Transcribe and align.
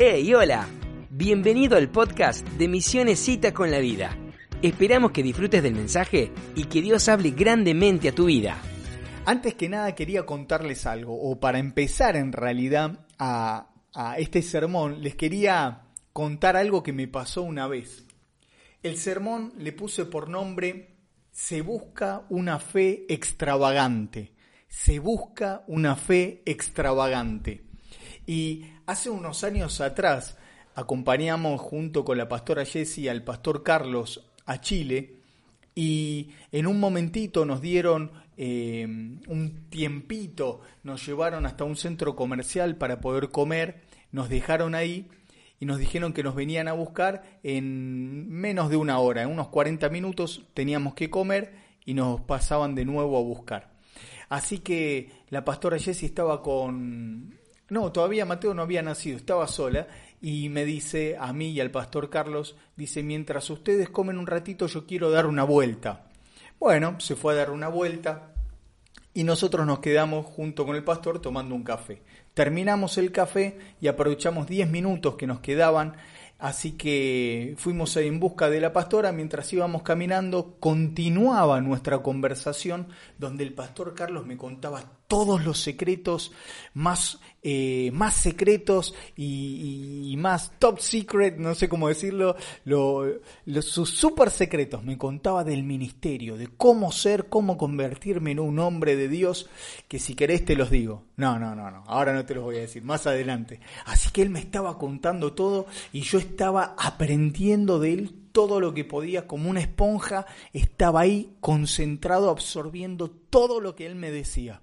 Hey, 0.00 0.32
hola. 0.32 0.68
Bienvenido 1.10 1.76
al 1.76 1.90
podcast 1.90 2.46
de 2.50 2.68
Misiones 2.68 3.18
Cita 3.18 3.52
con 3.52 3.72
la 3.72 3.80
Vida. 3.80 4.16
Esperamos 4.62 5.10
que 5.10 5.24
disfrutes 5.24 5.60
del 5.60 5.74
mensaje 5.74 6.30
y 6.54 6.66
que 6.66 6.80
Dios 6.80 7.08
hable 7.08 7.32
grandemente 7.32 8.10
a 8.10 8.14
tu 8.14 8.26
vida. 8.26 8.62
Antes 9.24 9.54
que 9.54 9.68
nada 9.68 9.96
quería 9.96 10.24
contarles 10.24 10.86
algo, 10.86 11.20
o 11.20 11.40
para 11.40 11.58
empezar 11.58 12.14
en 12.14 12.30
realidad 12.30 13.06
a, 13.18 13.70
a 13.92 14.18
este 14.18 14.42
sermón, 14.42 15.02
les 15.02 15.16
quería 15.16 15.88
contar 16.12 16.56
algo 16.56 16.84
que 16.84 16.92
me 16.92 17.08
pasó 17.08 17.42
una 17.42 17.66
vez. 17.66 18.06
El 18.84 18.98
sermón 18.98 19.52
le 19.58 19.72
puse 19.72 20.04
por 20.04 20.28
nombre 20.28 20.94
Se 21.32 21.60
busca 21.60 22.24
una 22.28 22.60
fe 22.60 23.04
extravagante. 23.08 24.32
Se 24.68 25.00
busca 25.00 25.64
una 25.66 25.96
fe 25.96 26.44
extravagante. 26.46 27.67
Y 28.28 28.66
hace 28.84 29.08
unos 29.08 29.42
años 29.42 29.80
atrás 29.80 30.36
acompañamos 30.74 31.62
junto 31.62 32.04
con 32.04 32.18
la 32.18 32.28
pastora 32.28 32.66
Jessie 32.66 33.08
al 33.08 33.24
pastor 33.24 33.62
Carlos 33.62 34.28
a 34.44 34.60
Chile 34.60 35.14
y 35.74 36.28
en 36.52 36.66
un 36.66 36.78
momentito 36.78 37.46
nos 37.46 37.62
dieron 37.62 38.12
eh, 38.36 38.84
un 38.84 39.70
tiempito, 39.70 40.60
nos 40.82 41.06
llevaron 41.06 41.46
hasta 41.46 41.64
un 41.64 41.74
centro 41.74 42.14
comercial 42.14 42.76
para 42.76 43.00
poder 43.00 43.30
comer, 43.30 43.80
nos 44.12 44.28
dejaron 44.28 44.74
ahí 44.74 45.08
y 45.58 45.64
nos 45.64 45.78
dijeron 45.78 46.12
que 46.12 46.22
nos 46.22 46.34
venían 46.34 46.68
a 46.68 46.74
buscar 46.74 47.40
en 47.42 48.28
menos 48.28 48.68
de 48.68 48.76
una 48.76 48.98
hora, 48.98 49.22
en 49.22 49.30
unos 49.30 49.48
40 49.48 49.88
minutos 49.88 50.42
teníamos 50.52 50.92
que 50.92 51.08
comer 51.08 51.54
y 51.86 51.94
nos 51.94 52.20
pasaban 52.20 52.74
de 52.74 52.84
nuevo 52.84 53.16
a 53.16 53.22
buscar. 53.22 53.70
Así 54.28 54.58
que 54.58 55.12
la 55.30 55.46
pastora 55.46 55.78
Jessie 55.78 56.06
estaba 56.06 56.42
con 56.42 57.37
no, 57.70 57.92
todavía 57.92 58.24
Mateo 58.24 58.54
no 58.54 58.62
había 58.62 58.82
nacido, 58.82 59.16
estaba 59.16 59.46
sola 59.46 59.86
y 60.20 60.48
me 60.48 60.64
dice 60.64 61.16
a 61.18 61.32
mí 61.32 61.50
y 61.50 61.60
al 61.60 61.70
pastor 61.70 62.08
Carlos, 62.10 62.56
dice, 62.76 63.02
mientras 63.02 63.50
ustedes 63.50 63.90
comen 63.90 64.18
un 64.18 64.26
ratito 64.26 64.66
yo 64.66 64.86
quiero 64.86 65.10
dar 65.10 65.26
una 65.26 65.44
vuelta. 65.44 66.06
Bueno, 66.58 66.98
se 66.98 67.14
fue 67.14 67.34
a 67.34 67.36
dar 67.36 67.50
una 67.50 67.68
vuelta 67.68 68.32
y 69.14 69.24
nosotros 69.24 69.66
nos 69.66 69.80
quedamos 69.80 70.26
junto 70.26 70.64
con 70.64 70.76
el 70.76 70.84
pastor 70.84 71.20
tomando 71.20 71.54
un 71.54 71.62
café. 71.62 72.02
Terminamos 72.34 72.98
el 72.98 73.12
café 73.12 73.58
y 73.80 73.88
aprovechamos 73.88 74.46
10 74.46 74.70
minutos 74.70 75.16
que 75.16 75.26
nos 75.26 75.40
quedaban 75.40 75.96
Así 76.38 76.72
que 76.72 77.56
fuimos 77.58 77.96
en 77.96 78.20
busca 78.20 78.48
de 78.48 78.60
la 78.60 78.72
pastora, 78.72 79.10
mientras 79.10 79.52
íbamos 79.52 79.82
caminando, 79.82 80.54
continuaba 80.60 81.60
nuestra 81.60 81.98
conversación 81.98 82.86
donde 83.18 83.42
el 83.42 83.54
pastor 83.54 83.92
Carlos 83.92 84.24
me 84.24 84.36
contaba 84.36 84.84
todos 85.08 85.44
los 85.44 85.58
secretos 85.58 86.30
más, 86.74 87.18
eh, 87.42 87.90
más 87.92 88.14
secretos 88.14 88.94
y, 89.16 90.14
más 90.18 90.52
top 90.58 90.80
secret, 90.80 91.36
no 91.38 91.54
sé 91.54 91.68
cómo 91.68 91.88
decirlo, 91.88 92.36
sus 93.60 93.90
super 93.90 94.30
secretos. 94.30 94.82
Me 94.82 94.98
contaba 94.98 95.44
del 95.44 95.62
ministerio, 95.62 96.36
de 96.36 96.48
cómo 96.48 96.90
ser, 96.90 97.28
cómo 97.28 97.56
convertirme 97.56 98.32
en 98.32 98.40
un 98.40 98.58
hombre 98.58 98.96
de 98.96 99.08
Dios, 99.08 99.48
que 99.86 99.98
si 99.98 100.14
querés 100.14 100.44
te 100.44 100.56
los 100.56 100.70
digo. 100.70 101.04
No, 101.16 101.38
no, 101.38 101.54
no, 101.54 101.70
no, 101.70 101.84
ahora 101.86 102.12
no 102.12 102.24
te 102.24 102.34
los 102.34 102.44
voy 102.44 102.56
a 102.56 102.60
decir, 102.60 102.82
más 102.82 103.06
adelante. 103.06 103.60
Así 103.86 104.10
que 104.10 104.22
él 104.22 104.30
me 104.30 104.40
estaba 104.40 104.76
contando 104.78 105.32
todo 105.32 105.66
y 105.92 106.00
yo 106.00 106.18
estaba 106.18 106.74
aprendiendo 106.78 107.78
de 107.78 107.92
él 107.92 108.14
todo 108.32 108.60
lo 108.60 108.74
que 108.74 108.84
podía 108.84 109.26
como 109.26 109.50
una 109.50 109.60
esponja, 109.60 110.26
estaba 110.52 111.00
ahí 111.00 111.36
concentrado 111.40 112.30
absorbiendo 112.30 113.10
todo 113.10 113.60
lo 113.60 113.74
que 113.74 113.86
él 113.86 113.94
me 113.94 114.10
decía 114.10 114.62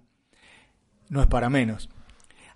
no 1.09 1.21
es 1.21 1.27
para 1.27 1.49
menos. 1.49 1.89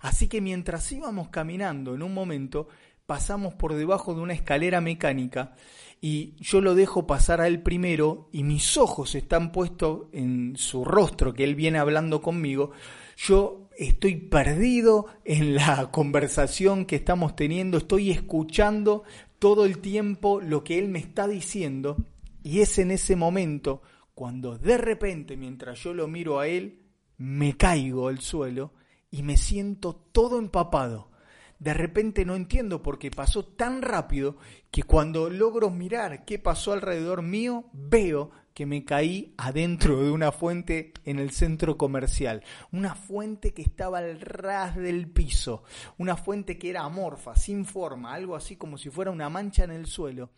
Así 0.00 0.28
que 0.28 0.40
mientras 0.40 0.90
íbamos 0.92 1.28
caminando, 1.28 1.94
en 1.94 2.02
un 2.02 2.14
momento 2.14 2.68
pasamos 3.06 3.54
por 3.54 3.74
debajo 3.74 4.14
de 4.14 4.20
una 4.20 4.34
escalera 4.34 4.80
mecánica 4.80 5.54
y 6.00 6.34
yo 6.38 6.60
lo 6.60 6.74
dejo 6.74 7.06
pasar 7.06 7.40
a 7.40 7.48
él 7.48 7.60
primero 7.60 8.28
y 8.32 8.42
mis 8.42 8.76
ojos 8.76 9.14
están 9.14 9.52
puestos 9.52 10.06
en 10.12 10.54
su 10.56 10.84
rostro 10.84 11.34
que 11.34 11.44
él 11.44 11.54
viene 11.54 11.78
hablando 11.78 12.22
conmigo. 12.22 12.70
Yo 13.16 13.68
estoy 13.76 14.16
perdido 14.16 15.06
en 15.24 15.56
la 15.56 15.90
conversación 15.90 16.86
que 16.86 16.96
estamos 16.96 17.36
teniendo, 17.36 17.78
estoy 17.78 18.10
escuchando 18.10 19.02
todo 19.38 19.66
el 19.66 19.78
tiempo 19.78 20.40
lo 20.40 20.64
que 20.64 20.78
él 20.78 20.88
me 20.88 21.00
está 21.00 21.26
diciendo 21.26 21.96
y 22.42 22.60
es 22.60 22.78
en 22.78 22.92
ese 22.92 23.16
momento 23.16 23.82
cuando 24.14 24.56
de 24.56 24.78
repente 24.78 25.36
mientras 25.36 25.82
yo 25.82 25.92
lo 25.92 26.08
miro 26.08 26.38
a 26.38 26.46
él, 26.46 26.80
me 27.18 27.56
caigo 27.56 28.08
al 28.08 28.20
suelo 28.20 28.72
y 29.10 29.22
me 29.22 29.36
siento 29.36 29.94
todo 29.94 30.38
empapado. 30.38 31.10
De 31.58 31.74
repente 31.74 32.24
no 32.24 32.36
entiendo 32.36 32.82
porque 32.82 33.10
pasó 33.10 33.44
tan 33.44 33.82
rápido 33.82 34.38
que 34.70 34.82
cuando 34.82 35.28
logro 35.28 35.68
mirar 35.68 36.24
qué 36.24 36.38
pasó 36.38 36.72
alrededor 36.72 37.20
mío, 37.20 37.66
veo 37.74 38.30
que 38.54 38.64
me 38.64 38.84
caí 38.84 39.34
adentro 39.36 40.02
de 40.02 40.10
una 40.10 40.32
fuente 40.32 40.94
en 41.04 41.18
el 41.18 41.30
centro 41.32 41.76
comercial. 41.76 42.42
Una 42.72 42.94
fuente 42.94 43.52
que 43.52 43.60
estaba 43.60 43.98
al 43.98 44.20
ras 44.20 44.74
del 44.74 45.10
piso. 45.10 45.62
Una 45.98 46.16
fuente 46.16 46.58
que 46.58 46.70
era 46.70 46.82
amorfa, 46.82 47.36
sin 47.36 47.66
forma, 47.66 48.14
algo 48.14 48.36
así 48.36 48.56
como 48.56 48.78
si 48.78 48.88
fuera 48.88 49.10
una 49.10 49.28
mancha 49.28 49.64
en 49.64 49.70
el 49.70 49.86
suelo, 49.86 50.30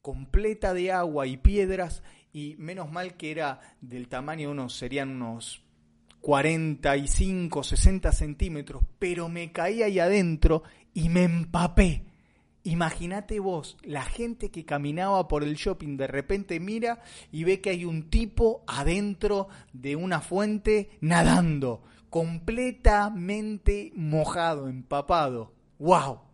completa 0.00 0.72
de 0.72 0.92
agua 0.92 1.26
y 1.26 1.36
piedras 1.36 2.02
y 2.32 2.56
menos 2.58 2.90
mal 2.90 3.18
que 3.18 3.32
era 3.32 3.60
del 3.82 4.08
tamaño 4.08 4.50
unos, 4.50 4.76
serían 4.76 5.10
unos 5.10 5.62
45, 6.20 7.62
60 7.62 8.12
centímetros, 8.12 8.82
pero 8.98 9.28
me 9.28 9.52
caí 9.52 9.82
ahí 9.82 9.98
adentro 9.98 10.62
y 10.92 11.08
me 11.08 11.24
empapé. 11.24 12.04
Imagínate 12.62 13.40
vos, 13.40 13.78
la 13.82 14.02
gente 14.02 14.50
que 14.50 14.66
caminaba 14.66 15.28
por 15.28 15.42
el 15.42 15.54
shopping 15.54 15.96
de 15.96 16.06
repente 16.06 16.60
mira 16.60 17.02
y 17.32 17.44
ve 17.44 17.62
que 17.62 17.70
hay 17.70 17.86
un 17.86 18.10
tipo 18.10 18.62
adentro 18.66 19.48
de 19.72 19.96
una 19.96 20.20
fuente 20.20 20.90
nadando, 21.00 21.82
completamente 22.10 23.92
mojado, 23.94 24.68
empapado. 24.68 25.54
¡Wow! 25.78 26.29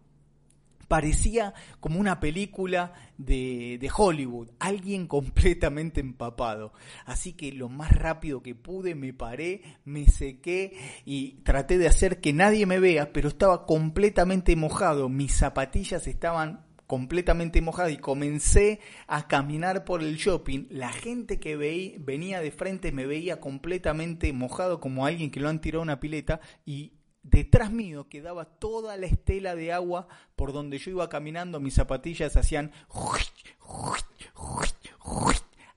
Parecía 0.89 1.55
como 1.81 2.01
una 2.01 2.21
película 2.21 2.93
de, 3.19 3.79
de, 3.81 3.91
Hollywood, 3.95 4.51
alguien 4.59 5.07
completamente 5.09 6.01
empapado. 6.01 6.73
Así 7.05 7.33
que 7.33 7.53
lo 7.53 7.69
más 7.69 7.93
rápido 7.93 8.43
que 8.43 8.55
pude 8.55 8.95
me 8.95 9.13
paré, 9.13 9.63
me 9.85 10.07
sequé 10.07 10.77
y 11.05 11.43
traté 11.43 11.79
de 11.79 11.89
hacer 11.89 12.21
que 12.21 12.33
nadie 12.33 12.67
me 12.67 12.79
vea, 12.79 13.13
pero 13.13 13.29
estaba 13.29 13.67
completamente 13.67 14.57
mojado, 14.57 15.09
mis 15.09 15.33
zapatillas 15.33 16.07
estaban 16.07 16.67
completamente 16.87 17.61
mojadas 17.61 17.93
y 17.93 17.99
comencé 17.99 18.81
a 19.07 19.27
caminar 19.27 19.85
por 19.85 20.03
el 20.03 20.17
shopping. 20.17 20.67
La 20.71 20.93
gente 20.93 21.39
que 21.39 21.57
veía, 21.57 21.97
venía 21.99 22.41
de 22.41 22.51
frente 22.51 22.93
me 22.93 23.07
veía 23.07 23.41
completamente 23.41 24.33
mojado 24.33 24.81
como 24.81 25.07
alguien 25.07 25.31
que 25.31 25.41
lo 25.41 25.49
han 25.49 25.61
tirado 25.61 25.83
una 25.83 26.01
pileta 26.01 26.41
y 26.65 26.93
detrás 27.31 27.71
mío 27.71 28.09
quedaba 28.09 28.45
toda 28.45 28.97
la 28.97 29.07
estela 29.07 29.55
de 29.55 29.73
agua 29.73 30.09
por 30.37 30.53
donde 30.53 30.79
yo 30.79 30.91
iba 30.91 31.09
caminando, 31.09 31.61
mis 31.61 31.75
zapatillas 31.75 32.37
hacían... 32.37 32.73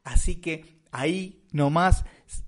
Así 0.04 0.36
que 0.36 0.80
ahí 0.92 1.44
nomás, 1.52 2.06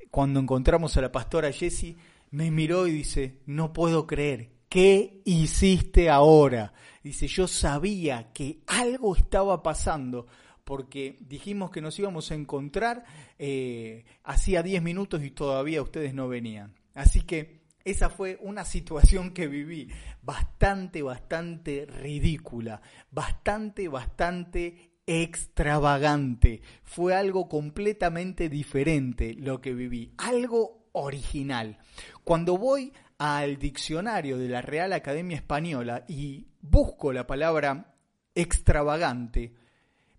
cuando 0.09 0.39
encontramos 0.39 0.98
a 0.98 1.01
la 1.01 1.12
pastora 1.12 1.51
Jessie, 1.51 1.98
me 2.31 2.50
miró 2.51 2.88
y 2.88 2.92
dice, 2.92 3.39
no 3.45 3.74
puedo 3.74 4.07
creer, 4.07 4.51
¿qué 4.69 5.21
hiciste 5.25 6.09
ahora? 6.09 6.74
Dice, 7.04 7.27
yo 7.27 7.47
sabía 7.47 8.31
que 8.31 8.62
algo 8.68 9.15
estaba 9.15 9.62
pasando 9.63 10.27
porque 10.63 11.18
dijimos 11.21 11.71
que 11.71 11.81
nos 11.81 11.97
íbamos 12.00 12.31
a 12.31 12.36
encontrar 12.36 13.04
eh, 13.39 14.06
hacía 14.24 14.63
10 14.63 14.81
minutos 14.83 15.24
y 15.24 15.31
todavía 15.31 15.81
ustedes 15.81 16.13
no 16.13 16.27
venían. 16.27 16.74
Así 16.94 17.21
que 17.21 17.61
esa 17.83 18.10
fue 18.10 18.38
una 18.42 18.66
situación 18.66 19.31
que 19.31 19.48
viví 19.48 19.89
bastante, 20.22 21.01
bastante 21.01 21.86
ridícula, 21.86 22.81
bastante, 23.12 23.88
bastante 23.88 24.92
extravagante. 25.06 26.62
Fue 26.83 27.16
algo 27.16 27.50
completamente 27.50 28.50
diferente 28.50 29.33
lo 29.33 29.62
que 29.62 29.74
viví, 29.74 30.13
algo 30.18 30.88
original. 30.94 31.78
Cuando 32.24 32.57
voy 32.57 32.94
al 33.18 33.57
diccionario 33.57 34.38
de 34.38 34.50
la 34.50 34.62
Real 34.62 34.94
Academia 34.94 35.38
Española 35.38 36.06
y 36.07 36.48
busco 36.62 37.13
la 37.13 37.28
palabra 37.28 37.95
extravagante, 38.36 39.54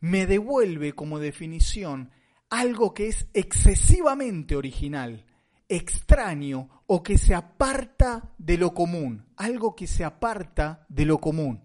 me 0.00 0.26
devuelve 0.26 0.93
como 0.93 1.19
definición 1.19 2.11
algo 2.50 2.93
que 2.93 3.09
es 3.09 3.29
excesivamente 3.32 4.56
original, 4.56 5.25
extraño 5.73 6.83
o 6.87 7.03
que 7.03 7.17
se 7.17 7.35
aparta 7.35 8.35
de 8.37 8.59
lo 8.59 8.75
común, 8.75 9.25
algo 9.37 9.75
que 9.75 9.87
se 9.87 10.05
aparta 10.05 10.85
de 10.91 11.07
lo 11.07 11.19
común. 11.19 11.65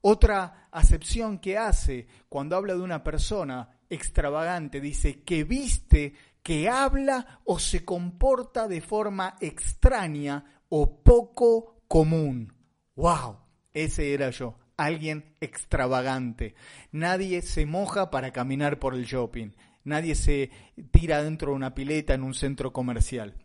Otra 0.00 0.68
acepción 0.72 1.38
que 1.38 1.58
hace 1.58 2.06
cuando 2.30 2.56
habla 2.56 2.74
de 2.74 2.80
una 2.80 3.04
persona 3.04 3.80
extravagante 3.90 4.80
dice 4.80 5.22
que 5.22 5.44
viste, 5.44 6.14
que 6.42 6.70
habla 6.70 7.40
o 7.44 7.58
se 7.58 7.84
comporta 7.84 8.68
de 8.68 8.80
forma 8.80 9.36
extraña 9.40 10.62
o 10.70 11.02
poco 11.02 11.82
común. 11.88 12.54
¡Wow! 12.94 13.36
Ese 13.74 14.14
era 14.14 14.30
yo, 14.30 14.58
alguien 14.78 15.36
extravagante. 15.40 16.54
Nadie 16.90 17.42
se 17.42 17.66
moja 17.66 18.10
para 18.10 18.32
caminar 18.32 18.78
por 18.78 18.94
el 18.94 19.04
shopping. 19.04 19.50
Nadie 19.86 20.16
se 20.16 20.50
tira 20.90 21.22
dentro 21.22 21.50
de 21.50 21.56
una 21.56 21.74
pileta 21.74 22.12
en 22.12 22.24
un 22.24 22.34
centro 22.34 22.72
comercial. 22.72 23.36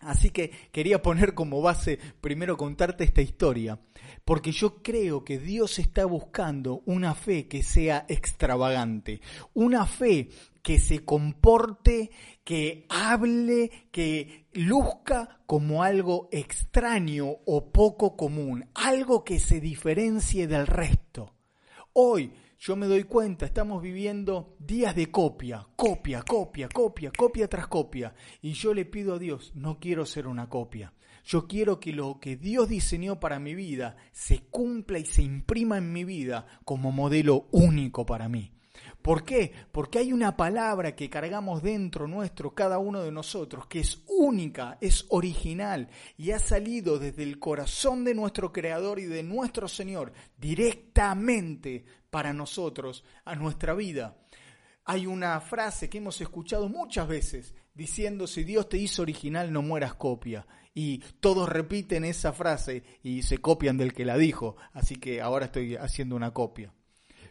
Así 0.00 0.30
que 0.30 0.50
quería 0.72 1.02
poner 1.02 1.34
como 1.34 1.60
base 1.60 1.98
primero 2.20 2.56
contarte 2.56 3.04
esta 3.04 3.20
historia, 3.20 3.78
porque 4.24 4.52
yo 4.52 4.82
creo 4.82 5.22
que 5.22 5.38
Dios 5.38 5.78
está 5.78 6.06
buscando 6.06 6.82
una 6.86 7.14
fe 7.14 7.46
que 7.46 7.62
sea 7.62 8.06
extravagante, 8.08 9.20
una 9.52 9.84
fe 9.84 10.30
que 10.62 10.78
se 10.80 11.04
comporte, 11.04 12.10
que 12.42 12.86
hable, 12.88 13.70
que 13.90 14.46
luzca 14.54 15.40
como 15.44 15.82
algo 15.82 16.30
extraño 16.32 17.28
o 17.44 17.70
poco 17.70 18.16
común, 18.16 18.66
algo 18.74 19.24
que 19.24 19.38
se 19.38 19.60
diferencie 19.60 20.46
del 20.46 20.66
resto. 20.66 21.34
Hoy 21.92 22.32
yo 22.58 22.74
me 22.74 22.86
doy 22.86 23.04
cuenta, 23.04 23.44
estamos 23.44 23.82
viviendo 23.82 24.56
días 24.58 24.96
de 24.96 25.10
copia, 25.10 25.66
copia, 25.76 26.22
copia, 26.22 26.68
copia, 26.68 27.10
copia 27.16 27.48
tras 27.48 27.66
copia. 27.66 28.14
Y 28.40 28.52
yo 28.52 28.72
le 28.72 28.86
pido 28.86 29.14
a 29.14 29.18
Dios, 29.18 29.52
no 29.54 29.78
quiero 29.78 30.06
ser 30.06 30.26
una 30.26 30.48
copia. 30.48 30.94
Yo 31.24 31.46
quiero 31.46 31.80
que 31.80 31.92
lo 31.92 32.18
que 32.18 32.36
Dios 32.36 32.68
diseñó 32.68 33.20
para 33.20 33.38
mi 33.38 33.54
vida 33.54 33.96
se 34.12 34.38
cumpla 34.44 34.98
y 34.98 35.04
se 35.04 35.22
imprima 35.22 35.76
en 35.76 35.92
mi 35.92 36.04
vida 36.04 36.46
como 36.64 36.92
modelo 36.92 37.46
único 37.50 38.06
para 38.06 38.28
mí. 38.28 38.55
¿Por 39.06 39.22
qué? 39.22 39.52
Porque 39.70 40.00
hay 40.00 40.12
una 40.12 40.36
palabra 40.36 40.96
que 40.96 41.08
cargamos 41.08 41.62
dentro 41.62 42.08
nuestro, 42.08 42.56
cada 42.56 42.78
uno 42.78 43.02
de 43.02 43.12
nosotros, 43.12 43.68
que 43.68 43.78
es 43.78 44.02
única, 44.08 44.78
es 44.80 45.06
original 45.10 45.88
y 46.16 46.32
ha 46.32 46.40
salido 46.40 46.98
desde 46.98 47.22
el 47.22 47.38
corazón 47.38 48.02
de 48.02 48.16
nuestro 48.16 48.52
Creador 48.52 48.98
y 48.98 49.04
de 49.04 49.22
nuestro 49.22 49.68
Señor 49.68 50.12
directamente 50.36 51.84
para 52.10 52.32
nosotros, 52.32 53.04
a 53.24 53.36
nuestra 53.36 53.74
vida. 53.74 54.16
Hay 54.84 55.06
una 55.06 55.40
frase 55.40 55.88
que 55.88 55.98
hemos 55.98 56.20
escuchado 56.20 56.68
muchas 56.68 57.06
veces 57.06 57.54
diciendo, 57.74 58.26
si 58.26 58.42
Dios 58.42 58.68
te 58.68 58.78
hizo 58.78 59.02
original, 59.02 59.52
no 59.52 59.62
mueras 59.62 59.94
copia. 59.94 60.48
Y 60.74 60.98
todos 61.20 61.48
repiten 61.48 62.04
esa 62.04 62.32
frase 62.32 62.82
y 63.04 63.22
se 63.22 63.38
copian 63.38 63.76
del 63.76 63.92
que 63.92 64.04
la 64.04 64.18
dijo, 64.18 64.56
así 64.72 64.96
que 64.96 65.20
ahora 65.20 65.44
estoy 65.44 65.76
haciendo 65.76 66.16
una 66.16 66.32
copia. 66.32 66.72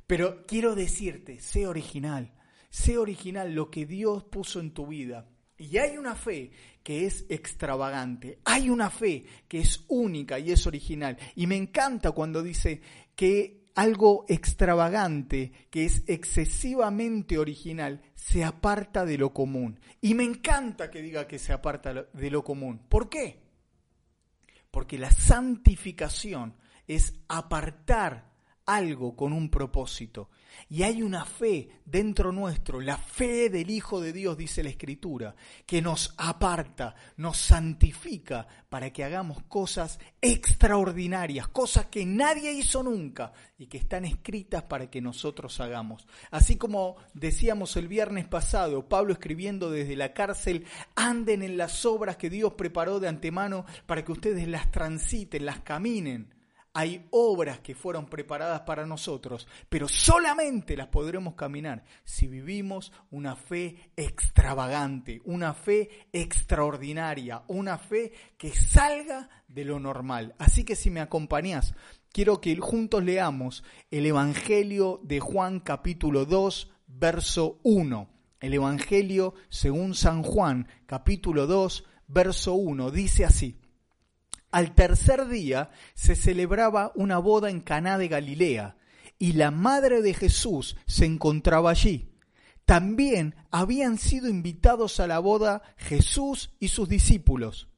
Pero 0.08 0.46
quiero 0.46 0.76
decirte, 0.76 1.40
sé 1.40 1.68
original, 1.68 2.34
sé 2.70 2.98
original 2.98 3.54
lo 3.54 3.72
que 3.72 3.86
Dios 3.86 4.24
puso 4.24 4.60
en 4.60 4.72
tu 4.72 4.88
vida. 4.88 5.28
Y 5.58 5.78
hay 5.78 5.98
una 5.98 6.16
fe 6.16 6.52
que 6.84 7.06
es 7.06 7.26
extravagante, 7.30 8.40
hay 8.44 8.70
una 8.70 8.90
fe 8.90 9.26
que 9.48 9.60
es 9.60 9.86
única 9.88 10.38
y 10.38 10.52
es 10.52 10.68
original. 10.68 11.18
Y 11.36 11.48
me 11.48 11.56
encanta 11.56 12.12
cuando 12.12 12.44
dice 12.44 12.82
que 13.16 13.66
algo 13.76 14.26
extravagante, 14.28 15.52
que 15.70 15.86
es 15.86 16.04
excesivamente 16.08 17.38
original, 17.38 18.02
se 18.16 18.44
aparta 18.44 19.06
de 19.06 19.18
lo 19.18 19.34
común. 19.34 19.80
Y 20.02 20.14
me 20.14 20.24
encanta 20.24 20.92
que 20.92 21.02
diga 21.02 21.28
que 21.28 21.40
se 21.40 21.54
aparta 21.54 21.94
de 21.94 22.32
lo 22.32 22.44
común. 22.44 22.82
¿Por 22.90 23.10
qué? 23.10 23.42
Porque 24.72 24.98
la 24.98 25.12
santificación 25.12 26.56
es 26.88 27.16
apartar 27.28 28.35
algo 28.66 29.16
con 29.16 29.34
un 29.34 29.50
propósito. 29.50 30.30
Y 30.70 30.84
hay 30.84 31.02
una 31.02 31.26
fe 31.26 31.70
dentro 31.84 32.32
nuestro, 32.32 32.80
la 32.80 32.98
fe 32.98 33.50
del 33.50 33.70
Hijo 33.70 34.00
de 34.00 34.14
Dios, 34.14 34.38
dice 34.38 34.64
la 34.64 34.70
Escritura, 34.70 35.36
que 35.66 35.82
nos 35.82 36.14
aparta, 36.18 36.96
nos 37.18 37.38
santifica 37.38 38.48
para 38.70 38.92
que 38.92 39.04
hagamos 39.04 39.44
cosas 39.44 40.00
extraordinarias, 40.22 41.50
cosas 41.50 41.88
que 41.88 42.06
nadie 42.06 42.54
hizo 42.54 42.84
nunca 42.84 43.34
y 43.58 43.68
que 43.68 43.78
están 43.78 44.06
escritas 44.06 44.64
para 44.64 44.90
que 44.90 45.02
nosotros 45.02 45.60
hagamos. 45.60 46.08
Así 46.32 46.56
como 46.56 46.96
decíamos 47.14 47.76
el 47.76 47.88
viernes 47.88 48.26
pasado, 48.26 48.88
Pablo 48.88 49.14
escribiendo 49.14 49.70
desde 49.70 49.96
la 49.96 50.14
cárcel, 50.14 50.66
anden 50.96 51.44
en 51.44 51.58
las 51.58 51.86
obras 51.86 52.18
que 52.18 52.30
Dios 52.30 52.54
preparó 52.54 53.00
de 53.00 53.10
antemano 53.10 53.66
para 53.86 54.04
que 54.04 54.14
ustedes 54.14 54.48
las 54.48 54.72
transiten, 54.72 55.46
las 55.46 55.60
caminen 55.60 56.34
hay 56.78 57.08
obras 57.12 57.60
que 57.62 57.74
fueron 57.74 58.06
preparadas 58.06 58.62
para 58.62 58.86
nosotros, 58.86 59.48
pero 59.70 59.88
solamente 59.88 60.76
las 60.76 60.88
podremos 60.88 61.36
caminar 61.36 61.86
si 62.04 62.28
vivimos 62.28 62.92
una 63.12 63.38
fe 63.38 63.92
extravagante, 63.96 65.22
una 65.24 65.54
fe 65.54 65.90
extraordinaria, 66.12 67.44
una 67.48 67.78
fe 67.78 68.12
que 68.38 68.52
salga 68.52 69.30
de 69.48 69.64
lo 69.64 69.80
normal. 69.80 70.36
Así 70.38 70.66
que 70.66 70.76
si 70.76 70.90
me 70.90 71.00
acompañás, 71.00 71.74
quiero 72.12 72.42
que 72.42 72.54
juntos 72.58 73.02
leamos 73.06 73.64
el 73.90 74.06
Evangelio 74.06 75.00
de 75.02 75.22
Juan 75.22 75.62
capítulo 75.62 76.26
2, 76.26 76.74
verso 76.88 77.58
1. 77.64 78.10
El 78.42 78.54
Evangelio 78.54 79.34
según 79.48 79.96
San 79.96 80.24
Juan 80.24 80.68
capítulo 80.88 81.48
2, 81.48 81.86
verso 82.08 82.56
1 82.56 82.92
dice 82.92 83.24
así. 83.24 83.62
Al 84.52 84.74
tercer 84.74 85.28
día 85.28 85.70
se 85.94 86.16
celebraba 86.16 86.92
una 86.96 87.18
boda 87.18 87.50
en 87.50 87.62
Caná 87.62 87.98
de 87.98 88.08
Galilea 88.08 88.78
y 89.18 89.34
la 89.34 89.52
madre 89.52 90.02
de 90.02 90.14
Jesús 90.14 90.78
se 90.86 91.06
encontraba 91.06 91.72
allí. 91.72 92.12
También 92.66 93.36
habían 93.52 93.98
sido 93.98 94.28
invitados 94.28 95.00
a 95.00 95.08
la 95.08 95.20
boda 95.20 95.62
Jesús 95.78 96.56
y 96.60 96.70
sus 96.70 96.90
discípulos. 96.90 97.70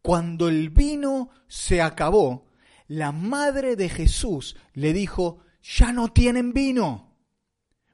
Cuando 0.00 0.48
el 0.48 0.70
vino 0.70 1.30
se 1.48 1.82
acabó, 1.82 2.46
la 2.86 3.12
madre 3.12 3.76
de 3.76 3.88
Jesús 3.88 4.56
le 4.72 4.92
dijo, 4.92 5.40
ya 5.62 5.92
no 5.92 6.12
tienen 6.12 6.52
vino. 6.52 7.16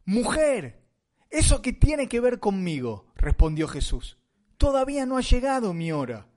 Mujer, 0.04 0.86
¿eso 1.30 1.62
qué 1.62 1.72
tiene 1.72 2.08
que 2.08 2.20
ver 2.20 2.38
conmigo? 2.38 3.12
respondió 3.16 3.66
Jesús. 3.66 4.18
Todavía 4.58 5.06
no 5.06 5.16
ha 5.16 5.22
llegado 5.22 5.72
mi 5.72 5.90
hora 5.90 6.28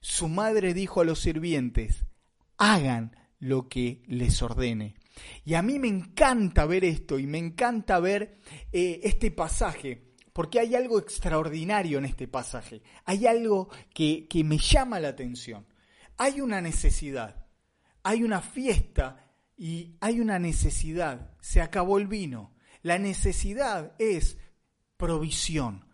su 0.00 0.28
madre 0.28 0.74
dijo 0.74 1.00
a 1.00 1.04
los 1.04 1.20
sirvientes, 1.20 2.06
hagan 2.56 3.16
lo 3.38 3.68
que 3.68 4.02
les 4.06 4.42
ordene. 4.42 4.94
Y 5.44 5.54
a 5.54 5.62
mí 5.62 5.78
me 5.78 5.88
encanta 5.88 6.66
ver 6.66 6.84
esto 6.84 7.18
y 7.18 7.26
me 7.26 7.38
encanta 7.38 7.98
ver 7.98 8.38
eh, 8.72 9.00
este 9.02 9.30
pasaje, 9.30 10.14
porque 10.32 10.60
hay 10.60 10.74
algo 10.74 10.98
extraordinario 10.98 11.98
en 11.98 12.04
este 12.04 12.28
pasaje, 12.28 12.82
hay 13.04 13.26
algo 13.26 13.68
que, 13.92 14.28
que 14.28 14.44
me 14.44 14.58
llama 14.58 15.00
la 15.00 15.08
atención. 15.08 15.66
Hay 16.16 16.40
una 16.40 16.60
necesidad, 16.60 17.46
hay 18.02 18.22
una 18.22 18.40
fiesta 18.40 19.32
y 19.56 19.96
hay 20.00 20.20
una 20.20 20.38
necesidad, 20.38 21.32
se 21.40 21.60
acabó 21.60 21.98
el 21.98 22.06
vino. 22.06 22.54
La 22.82 22.98
necesidad 22.98 23.94
es 23.98 24.38
provisión. 24.96 25.84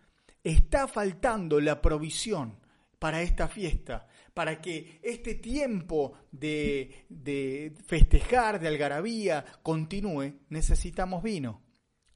Está 0.42 0.86
faltando 0.86 1.60
la 1.60 1.80
provisión 1.80 2.58
para 3.04 3.20
esta 3.20 3.48
fiesta, 3.48 4.08
para 4.32 4.62
que 4.62 4.98
este 5.02 5.34
tiempo 5.34 6.14
de, 6.32 7.76
festejar, 7.84 8.58
de 8.58 8.68
algarabía, 8.68 9.44
continúe, 9.62 10.40
necesitamos 10.48 11.22
vino. 11.22 11.60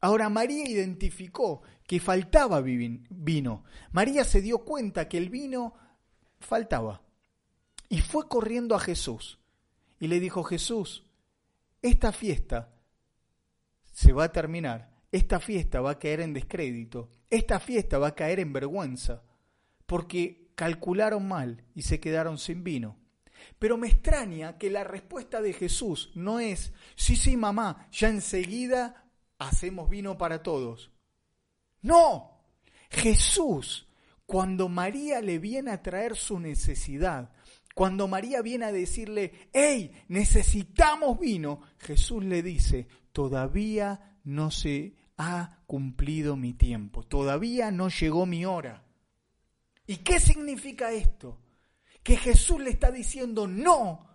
Ahora 0.01 0.29
María 0.29 0.67
identificó 0.67 1.61
que 1.85 1.99
faltaba 1.99 2.61
vino. 2.61 3.63
María 3.91 4.23
se 4.23 4.41
dio 4.41 4.65
cuenta 4.65 5.07
que 5.07 5.19
el 5.19 5.29
vino 5.29 5.75
faltaba. 6.39 7.03
Y 7.87 8.01
fue 8.01 8.27
corriendo 8.27 8.73
a 8.73 8.79
Jesús. 8.79 9.37
Y 9.99 10.07
le 10.07 10.19
dijo, 10.19 10.43
Jesús, 10.43 11.05
esta 11.83 12.11
fiesta 12.11 12.73
se 13.91 14.11
va 14.11 14.23
a 14.23 14.31
terminar. 14.31 14.89
Esta 15.11 15.39
fiesta 15.39 15.81
va 15.81 15.91
a 15.91 15.99
caer 15.99 16.21
en 16.21 16.33
descrédito. 16.33 17.11
Esta 17.29 17.59
fiesta 17.59 17.99
va 17.99 18.07
a 18.07 18.15
caer 18.15 18.39
en 18.39 18.53
vergüenza. 18.53 19.21
Porque 19.85 20.48
calcularon 20.59 21.25
mal 21.25 21.63
y 21.73 21.83
se 21.83 22.01
quedaron 22.01 22.37
sin 22.37 22.65
vino. 22.65 22.97
Pero 23.59 23.77
me 23.77 23.87
extraña 23.87 24.57
que 24.57 24.69
la 24.69 24.83
respuesta 24.83 25.41
de 25.41 25.53
Jesús 25.53 26.11
no 26.15 26.41
es, 26.41 26.73
sí, 26.97 27.15
sí, 27.15 27.37
mamá, 27.37 27.87
ya 27.93 28.09
enseguida 28.09 29.09
hacemos 29.37 29.89
vino 29.89 30.17
para 30.17 30.43
todos. 30.43 30.91
No, 31.81 32.41
Jesús, 32.89 33.87
cuando 34.25 34.67
María 34.67 35.21
le 35.21 35.39
viene 35.39 35.71
a 35.71 35.81
traer 35.81 36.17
su 36.17 36.41
necesidad, 36.41 37.31
Cuando 37.73 38.09
María 38.09 38.41
viene 38.41 38.65
a 38.65 38.73
decirle, 38.73 39.31
hey, 39.53 39.93
necesitamos 40.09 41.17
vino, 41.17 41.61
Jesús 41.77 42.25
le 42.25 42.43
dice, 42.43 42.89
todavía 43.13 44.17
no 44.25 44.51
se 44.51 44.97
ha 45.17 45.61
cumplido 45.65 46.35
mi 46.35 46.53
tiempo, 46.53 47.03
todavía 47.03 47.71
no 47.71 47.87
llegó 47.87 48.25
mi 48.25 48.43
hora. 48.43 48.83
¿Y 49.89 49.97
qué 49.97 50.19
significa 50.19 50.91
esto? 50.91 51.41
Que 52.03 52.15
Jesús 52.15 52.61
le 52.61 52.69
está 52.69 52.91
diciendo 52.91 53.47
no 53.47 54.07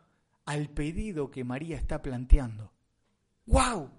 al 0.45 0.69
pedido 0.69 1.33
que 1.33 1.43
María 1.43 1.77
está 1.77 2.01
planteando. 2.01 2.73
¡Wow! 3.47 3.91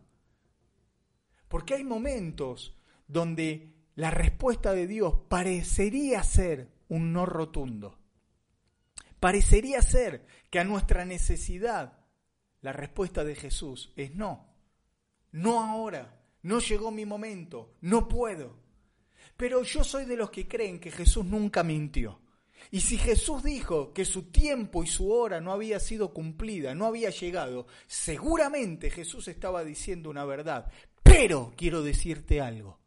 Porque 1.50 1.74
hay 1.74 1.84
momentos 1.84 2.78
donde 3.10 3.76
la 3.96 4.10
respuesta 4.10 4.72
de 4.72 4.88
Dios 4.88 5.16
parecería 5.28 6.24
ser 6.24 6.72
un 6.88 7.12
no 7.12 7.26
rotundo. 7.26 8.00
Parecería 9.20 9.82
ser 9.82 10.26
que 10.50 10.60
a 10.60 10.64
nuestra 10.64 11.04
necesidad 11.04 12.06
la 12.62 12.72
respuesta 12.72 13.26
de 13.26 13.36
Jesús 13.36 13.92
es 13.98 14.16
no. 14.16 14.48
No 15.34 15.62
ahora, 15.62 16.24
no 16.42 16.60
llegó 16.60 16.90
mi 16.92 17.06
momento, 17.06 17.76
no 17.82 18.08
puedo. 18.08 18.65
Pero 19.38 19.64
yo 19.64 19.84
soy 19.84 20.06
de 20.06 20.18
los 20.18 20.30
que 20.30 20.48
creen 20.48 20.80
que 20.80 20.92
Jesús 20.92 21.26
nunca 21.26 21.64
mintió. 21.64 22.22
Y 22.72 22.82
si 22.82 22.98
Jesús 22.98 23.44
dijo 23.44 23.94
que 23.94 24.06
su 24.06 24.32
tiempo 24.32 24.84
y 24.84 24.88
su 24.88 25.12
hora 25.12 25.40
no 25.40 25.54
había 25.54 25.80
sido 25.80 26.14
cumplida, 26.14 26.74
no 26.74 26.86
había 26.86 27.10
llegado, 27.10 27.68
seguramente 27.88 28.90
Jesús 28.90 29.28
estaba 29.28 29.64
diciendo 29.64 30.10
una 30.10 30.26
verdad. 30.26 30.72
Pero 31.04 31.54
quiero 31.56 31.84
decirte 31.84 32.42
algo. 32.42 32.80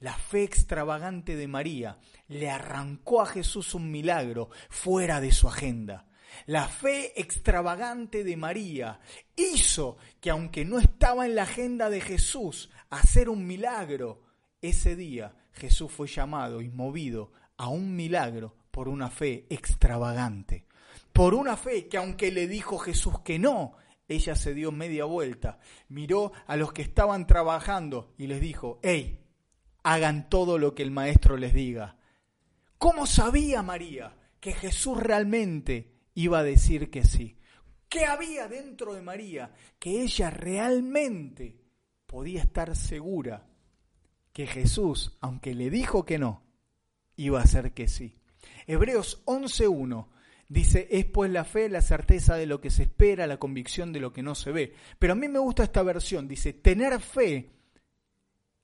La 0.00 0.14
fe 0.14 0.44
extravagante 0.44 1.36
de 1.36 1.46
María 1.46 1.98
le 2.28 2.50
arrancó 2.50 3.20
a 3.20 3.26
Jesús 3.26 3.74
un 3.74 3.90
milagro 3.90 4.50
fuera 4.70 5.20
de 5.20 5.30
su 5.30 5.46
agenda. 5.46 6.06
La 6.46 6.68
fe 6.68 7.20
extravagante 7.20 8.24
de 8.24 8.36
María 8.36 9.00
hizo 9.36 9.98
que 10.20 10.30
aunque 10.30 10.64
no 10.64 10.78
estaba 10.78 11.26
en 11.26 11.34
la 11.34 11.42
agenda 11.42 11.90
de 11.90 12.00
Jesús 12.00 12.70
hacer 12.88 13.28
un 13.28 13.46
milagro, 13.46 14.22
ese 14.62 14.96
día 14.96 15.34
Jesús 15.60 15.92
fue 15.92 16.08
llamado 16.08 16.62
y 16.62 16.70
movido 16.70 17.32
a 17.58 17.68
un 17.68 17.94
milagro 17.94 18.56
por 18.70 18.88
una 18.88 19.10
fe 19.10 19.46
extravagante. 19.50 20.64
Por 21.12 21.34
una 21.34 21.58
fe 21.58 21.86
que 21.86 21.98
aunque 21.98 22.32
le 22.32 22.48
dijo 22.48 22.78
Jesús 22.78 23.20
que 23.20 23.38
no, 23.38 23.74
ella 24.08 24.34
se 24.34 24.54
dio 24.54 24.72
media 24.72 25.04
vuelta, 25.04 25.58
miró 25.88 26.32
a 26.46 26.56
los 26.56 26.72
que 26.72 26.80
estaban 26.80 27.26
trabajando 27.26 28.14
y 28.16 28.26
les 28.26 28.40
dijo, 28.40 28.80
hey, 28.82 29.20
hagan 29.82 30.30
todo 30.30 30.56
lo 30.56 30.74
que 30.74 30.82
el 30.82 30.90
maestro 30.90 31.36
les 31.36 31.52
diga. 31.52 31.98
¿Cómo 32.78 33.04
sabía 33.04 33.62
María 33.62 34.16
que 34.40 34.54
Jesús 34.54 34.98
realmente 34.98 35.92
iba 36.14 36.38
a 36.38 36.42
decir 36.42 36.90
que 36.90 37.04
sí? 37.04 37.36
¿Qué 37.90 38.06
había 38.06 38.48
dentro 38.48 38.94
de 38.94 39.02
María 39.02 39.52
que 39.78 40.00
ella 40.00 40.30
realmente 40.30 41.60
podía 42.06 42.40
estar 42.40 42.74
segura 42.74 43.49
que 44.40 44.46
Jesús, 44.46 45.18
aunque 45.20 45.54
le 45.54 45.68
dijo 45.68 46.06
que 46.06 46.18
no, 46.18 46.42
iba 47.16 47.40
a 47.40 47.44
hacer 47.44 47.72
que 47.72 47.88
sí? 47.88 48.16
Hebreos 48.66 49.22
11.1 49.26 50.06
dice, 50.48 50.88
es 50.90 51.04
pues 51.04 51.30
la 51.30 51.44
fe, 51.44 51.68
la 51.68 51.82
certeza 51.82 52.36
de 52.36 52.46
lo 52.46 52.58
que 52.58 52.70
se 52.70 52.84
espera, 52.84 53.26
la 53.26 53.38
convicción 53.38 53.92
de 53.92 54.00
lo 54.00 54.14
que 54.14 54.22
no 54.22 54.34
se 54.34 54.50
ve. 54.50 54.74
Pero 54.98 55.12
a 55.12 55.16
mí 55.16 55.28
me 55.28 55.40
gusta 55.40 55.62
esta 55.62 55.82
versión, 55.82 56.26
dice, 56.26 56.54
tener 56.54 57.00
fe 57.00 57.50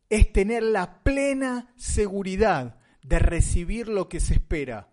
es 0.09 0.33
tener 0.33 0.63
la 0.63 1.03
plena 1.03 1.75
seguridad 1.77 2.79
de 3.03 3.19
recibir 3.19 3.89
lo 3.89 4.09
que 4.09 4.21
se 4.21 4.33
espera. 4.33 4.89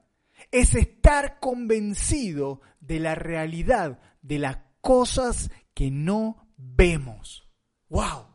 Es 0.51 0.75
estar 0.75 1.39
convencido 1.39 2.59
de 2.81 2.99
la 2.99 3.15
realidad 3.15 4.01
de 4.21 4.39
las 4.39 4.57
cosas 4.81 5.49
que 5.73 5.91
no 5.91 6.49
vemos. 6.57 7.49
¡Wow! 7.87 8.32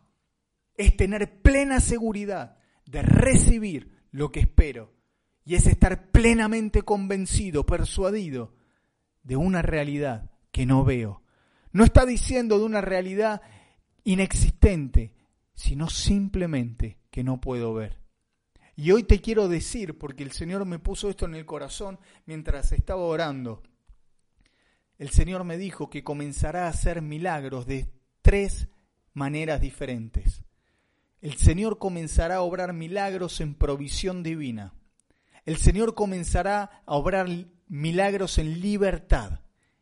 Es 0.79 0.97
tener 0.97 1.43
plena 1.43 1.81
seguridad 1.81 2.57
de 2.87 3.03
recibir 3.03 3.93
lo 4.11 4.33
que 4.33 4.41
espero. 4.41 4.95
Y 5.45 5.55
es 5.55 5.67
estar 5.67 6.11
plenamente 6.11 6.83
convencido, 6.83 7.67
persuadido 7.67 8.55
de 9.23 9.37
una 9.37 9.61
realidad 9.61 10.31
que 10.53 10.65
no 10.65 10.85
veo. 10.85 11.23
No 11.73 11.85
está 11.85 12.07
diciendo 12.07 12.59
de 12.59 12.65
una 12.65 12.81
realidad 12.81 13.43
inexistente, 14.05 15.15
sino 15.55 15.91
simplemente 15.91 16.99
que 17.11 17.23
no 17.23 17.41
puedo 17.41 17.75
ver. 17.75 17.99
Y 18.77 18.93
hoy 18.93 19.03
te 19.03 19.21
quiero 19.21 19.49
decir, 19.49 19.99
porque 19.99 20.23
el 20.23 20.33
Señor 20.33 20.65
me 20.65 20.79
puso 20.79 21.11
esto 21.11 21.27
en 21.27 21.35
el 21.35 21.45
corazón 21.45 21.99
mientras 22.27 22.73
estaba 22.73 23.03
orando, 23.03 23.63
el 24.99 25.11
Señor 25.11 25.45
me 25.45 25.59
dijo 25.59 25.91
que 25.91 26.05
comenzará 26.05 26.67
a 26.67 26.71
hacer 26.71 27.03
milagros 27.03 27.67
de 27.67 27.93
tres 28.23 28.69
maneras 29.15 29.61
diferentes. 29.61 30.45
El 31.21 31.37
Señor 31.37 31.79
comenzará 31.79 32.37
a 32.37 32.43
obrar 32.43 32.73
milagros 32.73 33.41
en 33.41 33.55
provisión 33.55 34.23
divina. 34.23 34.75
El 35.45 35.57
Señor 35.57 35.95
comenzará 35.95 36.83
a 36.87 36.95
obrar 36.95 37.29
milagros 37.67 38.39
en 38.39 38.61
libertad. 38.61 39.41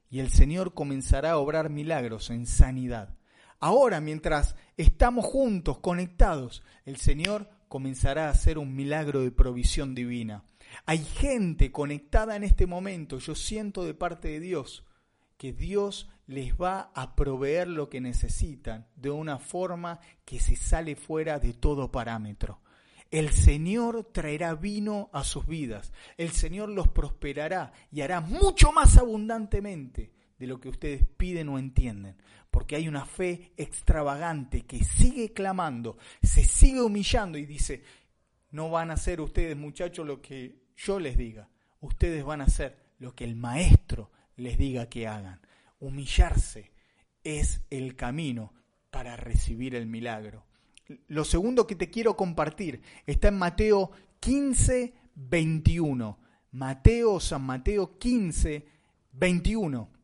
Y 0.09 0.21
el 0.21 0.31
Señor 0.31 0.73
comenzará 0.73 1.33
a 1.33 1.38
obrar 1.38 1.69
milagros 1.69 2.31
en 2.31 2.47
sanidad. 2.47 3.16
Ahora, 3.59 4.00
mientras 4.00 4.57
estamos 4.76 5.26
juntos, 5.26 5.78
conectados, 5.78 6.62
el 6.85 6.97
Señor 6.97 7.50
comenzará 7.69 8.28
a 8.28 8.31
hacer 8.31 8.59
un 8.59 8.75
milagro 8.75 9.23
de 9.23 9.31
provisión 9.31 9.95
divina. 9.95 10.45
Hay 10.85 11.05
gente 11.05 11.73
conectada 11.73 12.37
en 12.37 12.45
este 12.45 12.66
momento, 12.66 13.19
yo 13.19 13.35
siento 13.35 13.85
de 13.85 13.95
parte 13.95 14.28
de 14.28 14.40
Dios, 14.40 14.85
que 15.37 15.52
Dios 15.52 16.09
les 16.26 16.54
va 16.54 16.90
a 16.95 17.14
proveer 17.14 17.68
lo 17.68 17.88
que 17.88 18.00
necesitan 18.00 18.87
de 18.97 19.11
una 19.11 19.38
forma 19.38 20.00
que 20.25 20.40
se 20.40 20.56
sale 20.56 20.97
fuera 20.97 21.38
de 21.38 21.52
todo 21.52 21.90
parámetro. 21.90 22.61
El 23.11 23.30
Señor 23.30 24.11
traerá 24.12 24.54
vino 24.54 25.11
a 25.12 25.23
sus 25.23 25.47
vidas, 25.47 25.92
el 26.16 26.30
Señor 26.30 26.68
los 26.71 26.88
prosperará 26.88 27.73
y 27.92 28.00
hará 28.00 28.21
mucho 28.21 28.73
más 28.73 28.97
abundantemente 28.97 30.12
de 30.38 30.47
lo 30.47 30.61
que 30.61 30.68
ustedes 30.68 31.06
piden 31.16 31.49
o 31.49 31.59
entienden, 31.59 32.16
porque 32.50 32.76
hay 32.76 32.88
una 32.88 33.06
fe 33.06 33.52
extravagante 33.56 34.66
que 34.66 34.83
sigue 34.83 35.33
clamando, 35.33 35.97
se 36.23 36.45
sigue 36.45 36.83
humillando 36.83 37.38
y 37.38 37.47
dice, 37.47 37.85
no 38.50 38.71
van 38.71 38.90
a 38.90 38.95
hacer 38.95 39.21
ustedes 39.21 39.56
muchachos 39.56 40.04
lo 40.04 40.21
que 40.21 40.64
yo 40.76 40.99
les 40.99 41.16
diga, 41.16 41.49
ustedes 41.80 42.25
van 42.25 42.40
a 42.40 42.45
hacer 42.45 42.76
lo 42.99 43.14
que 43.14 43.25
el 43.25 43.37
maestro 43.37 44.11
les 44.37 44.59
diga 44.59 44.88
que 44.88 45.06
hagan. 45.06 45.40
Humillarse 45.78 46.73
es 47.23 47.62
el 47.71 47.97
camino 47.97 48.52
para 48.90 49.16
recibir 49.16 49.75
el 49.75 49.87
milagro. 49.87 50.45
Lo 51.09 51.25
segundo 51.25 51.66
que 51.66 51.75
te 51.75 51.90
quiero 51.90 52.16
compartir 52.16 52.80
está 53.06 53.28
en 53.28 53.38
Mateo 53.38 53.90
15, 54.21 54.95
21. 55.14 56.18
Mateo, 56.52 57.21
San 57.21 57.42
Mateo 57.42 57.99
15, 57.99 58.66
21 59.12 59.97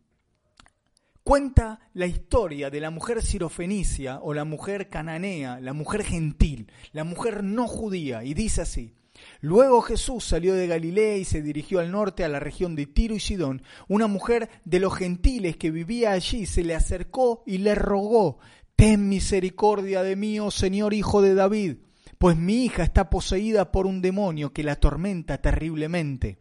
cuenta 1.23 1.79
la 1.95 2.07
historia 2.07 2.71
de 2.71 2.81
la 2.81 2.91
mujer 2.91 3.23
sirofenicia 3.23 4.21
o 4.21 4.35
la 4.35 4.45
mujer 4.45 4.89
cananea, 4.89 5.61
la 5.61 5.73
mujer 5.73 6.05
gentil, 6.05 6.71
la 6.93 7.05
mujer 7.05 7.45
no 7.45 7.69
judía, 7.69 8.25
y 8.25 8.35
dice 8.35 8.63
así. 8.63 8.95
Luego 9.41 9.83
Jesús 9.83 10.25
salió 10.25 10.55
de 10.55 10.67
Galilea 10.67 11.17
y 11.17 11.25
se 11.25 11.43
dirigió 11.43 11.81
al 11.81 11.91
norte 11.91 12.25
a 12.25 12.29
la 12.29 12.41
región 12.41 12.75
de 12.75 12.87
Tiro 12.87 13.15
y 13.15 13.21
Sidón. 13.21 13.63
Una 13.89 14.07
mujer 14.07 14.49
de 14.65 14.81
los 14.81 14.95
gentiles 14.95 15.57
que 15.57 15.71
vivía 15.71 16.13
allí 16.13 16.47
se 16.47 16.65
le 16.65 16.75
acercó 16.75 17.43
y 17.47 17.59
le 17.59 17.75
rogó, 17.75 18.39
Ten 18.77 19.09
misericordia 19.09 20.03
de 20.03 20.17
mí, 20.17 20.41
oh 20.41 20.51
Señor 20.51 20.95
Hijo 20.95 21.23
de 21.23 21.35
David, 21.35 21.77
pues 22.19 22.37
mi 22.37 22.65
hija 22.65 22.83
está 22.83 23.11
poseída 23.11 23.73
por 23.73 23.87
un 23.87 24.01
demonio 24.01 24.53
que 24.53 24.63
la 24.63 24.73
atormenta 24.73 25.39
terriblemente. 25.39 26.39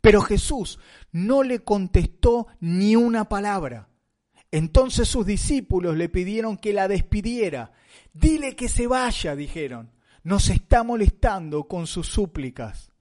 Pero 0.00 0.20
Jesús 0.22 0.78
no 1.12 1.42
le 1.42 1.60
contestó 1.60 2.46
ni 2.60 2.96
una 2.96 3.28
palabra. 3.28 3.88
Entonces 4.50 5.08
sus 5.08 5.26
discípulos 5.26 5.96
le 5.96 6.08
pidieron 6.08 6.56
que 6.56 6.72
la 6.72 6.88
despidiera. 6.88 7.72
Dile 8.14 8.56
que 8.56 8.68
se 8.68 8.86
vaya, 8.86 9.36
dijeron. 9.36 9.90
Nos 10.28 10.50
está 10.50 10.82
molestando 10.82 11.68
con 11.68 11.86
sus 11.86 12.06
súplicas. 12.06 12.92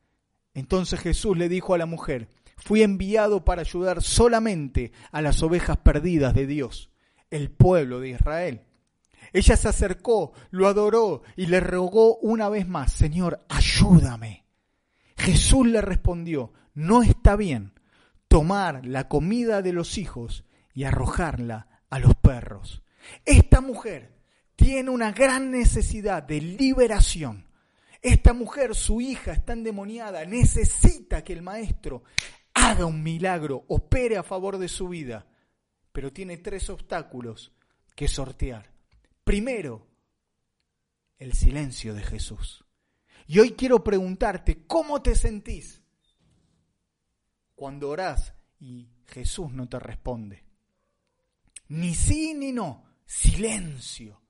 Entonces 0.53 1.01
Jesús 1.01 1.37
le 1.37 1.49
dijo 1.49 1.73
a 1.73 1.77
la 1.77 1.85
mujer, 1.85 2.29
fui 2.55 2.83
enviado 2.83 3.43
para 3.43 3.63
ayudar 3.63 4.01
solamente 4.01 4.93
a 5.11 5.21
las 5.21 5.43
ovejas 5.43 5.75
perdidas 5.75 6.33
de 6.33 6.47
Dios, 6.47 6.89
el 7.29 7.51
pueblo 7.51 7.99
de 7.99 8.11
Israel. 8.11 8.61
Ella 9.33 9.57
se 9.57 9.67
acercó, 9.67 10.31
lo 10.51 10.69
adoró 10.69 11.23
y 11.35 11.47
le 11.47 11.59
rogó 11.59 12.15
una 12.19 12.47
vez 12.47 12.65
más, 12.65 12.93
Señor, 12.93 13.43
ayúdame. 13.49 14.45
Jesús 15.17 15.67
le 15.67 15.81
respondió, 15.81 16.53
no 16.75 17.03
está 17.03 17.35
bien 17.35 17.73
tomar 18.29 18.85
la 18.85 19.09
comida 19.09 19.61
de 19.61 19.73
los 19.73 19.97
hijos 19.97 20.45
y 20.73 20.85
arrojarla 20.85 21.81
a 21.89 21.99
los 21.99 22.15
perros. 22.15 22.83
Esta 23.25 23.59
mujer 23.59 24.16
tiene 24.57 24.89
una 24.89 25.13
gran 25.13 25.51
necesidad 25.51 26.23
de 26.23 26.41
liberación. 26.41 27.45
Esta 28.01 28.33
mujer, 28.33 28.75
su 28.75 28.99
hija, 28.99 29.31
está 29.31 29.53
endemoniada, 29.53 30.25
necesita 30.25 31.23
que 31.23 31.31
el 31.31 31.41
maestro 31.41 32.03
haga 32.53 32.85
un 32.85 33.01
milagro, 33.01 33.63
opere 33.67 34.17
a 34.17 34.23
favor 34.23 34.57
de 34.57 34.67
su 34.67 34.89
vida, 34.89 35.27
pero 35.93 36.11
tiene 36.11 36.37
tres 36.37 36.69
obstáculos 36.69 37.53
que 37.95 38.07
sortear. 38.07 38.73
Primero, 39.23 39.87
el 41.19 41.33
silencio 41.33 41.93
de 41.93 42.01
Jesús. 42.01 42.65
Y 43.27 43.39
hoy 43.39 43.51
quiero 43.51 43.83
preguntarte, 43.83 44.65
¿cómo 44.65 45.01
te 45.01 45.15
sentís 45.15 45.83
cuando 47.55 47.89
orás 47.89 48.33
y 48.59 48.89
Jesús 49.05 49.51
no 49.51 49.69
te 49.69 49.79
responde? 49.79 50.43
Ni 51.67 51.93
sí 51.93 52.33
ni 52.33 52.51
no, 52.51 52.85
silencio. 53.05 54.21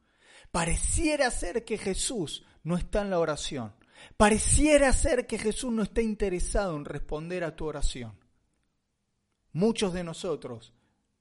Pareciera 0.51 1.29
ser 1.31 1.65
que 1.65 1.77
Jesús 1.77 2.45
no 2.63 2.77
está 2.77 3.01
en 3.01 3.09
la 3.09 3.19
oración. 3.19 3.73
Pareciera 4.15 4.91
ser 4.93 5.27
que 5.27 5.37
Jesús 5.37 5.71
no 5.71 5.83
está 5.83 6.01
interesado 6.01 6.75
en 6.75 6.85
responder 6.85 7.43
a 7.43 7.55
tu 7.55 7.65
oración. 7.65 8.17
Muchos 9.53 9.93
de 9.93 10.03
nosotros 10.03 10.73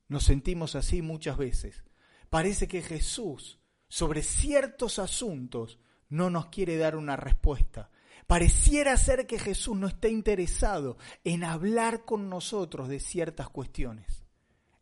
nos 0.08 0.24
sentimos 0.24 0.74
así 0.74 1.02
muchas 1.02 1.36
veces. 1.36 1.84
Parece 2.28 2.68
que 2.68 2.82
Jesús 2.82 3.60
sobre 3.88 4.22
ciertos 4.22 4.98
asuntos 4.98 5.78
no 6.08 6.30
nos 6.30 6.46
quiere 6.46 6.76
dar 6.76 6.96
una 6.96 7.16
respuesta. 7.16 7.90
Pareciera 8.26 8.96
ser 8.96 9.26
que 9.26 9.38
Jesús 9.38 9.76
no 9.76 9.86
está 9.86 10.08
interesado 10.08 10.98
en 11.22 11.44
hablar 11.44 12.04
con 12.04 12.28
nosotros 12.28 12.88
de 12.88 13.00
ciertas 13.00 13.48
cuestiones. 13.48 14.24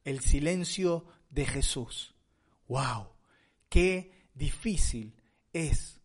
El 0.04 0.20
silencio 0.20 1.04
de 1.30 1.44
Jesús. 1.46 2.14
¡Wow! 2.68 3.08
Qué 3.68 4.13
difícil 4.34 5.14
es 5.52 6.00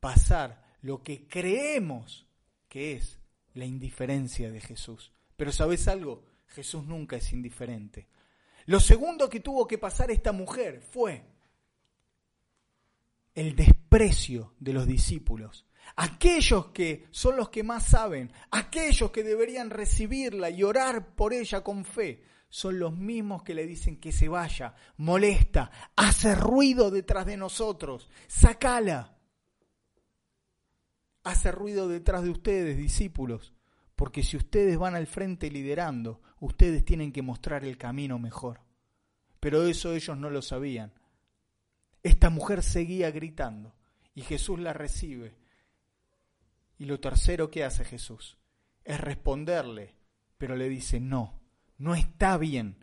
pasar 0.00 0.64
lo 0.82 1.02
que 1.02 1.26
creemos 1.26 2.26
que 2.68 2.94
es 2.94 3.18
la 3.54 3.64
indiferencia 3.64 4.50
de 4.50 4.60
Jesús. 4.60 5.12
Pero 5.36 5.52
¿sabes 5.52 5.88
algo? 5.88 6.24
Jesús 6.46 6.86
nunca 6.86 7.16
es 7.16 7.32
indiferente. 7.32 8.08
Lo 8.66 8.80
segundo 8.80 9.28
que 9.28 9.40
tuvo 9.40 9.66
que 9.66 9.78
pasar 9.78 10.10
esta 10.10 10.32
mujer 10.32 10.80
fue 10.80 11.24
el 13.34 13.56
desprecio 13.56 14.54
de 14.58 14.72
los 14.72 14.86
discípulos. 14.86 15.66
Aquellos 15.96 16.66
que 16.66 17.06
son 17.10 17.36
los 17.36 17.48
que 17.48 17.62
más 17.62 17.84
saben, 17.84 18.32
aquellos 18.50 19.10
que 19.10 19.24
deberían 19.24 19.70
recibirla 19.70 20.48
y 20.50 20.62
orar 20.62 21.14
por 21.14 21.32
ella 21.32 21.62
con 21.62 21.84
fe, 21.84 22.22
son 22.52 22.78
los 22.78 22.94
mismos 22.94 23.42
que 23.42 23.54
le 23.54 23.66
dicen 23.66 23.96
que 23.96 24.12
se 24.12 24.28
vaya, 24.28 24.74
molesta, 24.98 25.70
hace 25.96 26.34
ruido 26.34 26.90
detrás 26.90 27.24
de 27.24 27.38
nosotros, 27.38 28.10
sacala. 28.26 29.16
Hace 31.22 31.50
ruido 31.50 31.88
detrás 31.88 32.22
de 32.24 32.28
ustedes, 32.28 32.76
discípulos, 32.76 33.54
porque 33.96 34.22
si 34.22 34.36
ustedes 34.36 34.76
van 34.76 34.94
al 34.94 35.06
frente 35.06 35.50
liderando, 35.50 36.20
ustedes 36.40 36.84
tienen 36.84 37.10
que 37.10 37.22
mostrar 37.22 37.64
el 37.64 37.78
camino 37.78 38.18
mejor. 38.18 38.60
Pero 39.40 39.66
eso 39.66 39.94
ellos 39.94 40.18
no 40.18 40.28
lo 40.28 40.42
sabían. 40.42 40.92
Esta 42.02 42.28
mujer 42.28 42.62
seguía 42.62 43.10
gritando 43.10 43.74
y 44.14 44.20
Jesús 44.20 44.58
la 44.58 44.74
recibe. 44.74 45.38
Y 46.76 46.84
lo 46.84 47.00
tercero 47.00 47.50
que 47.50 47.64
hace 47.64 47.86
Jesús 47.86 48.36
es 48.84 49.00
responderle, 49.00 49.96
pero 50.36 50.54
le 50.54 50.68
dice, 50.68 51.00
no, 51.00 51.41
no 51.82 51.96
está 51.96 52.38
bien 52.38 52.76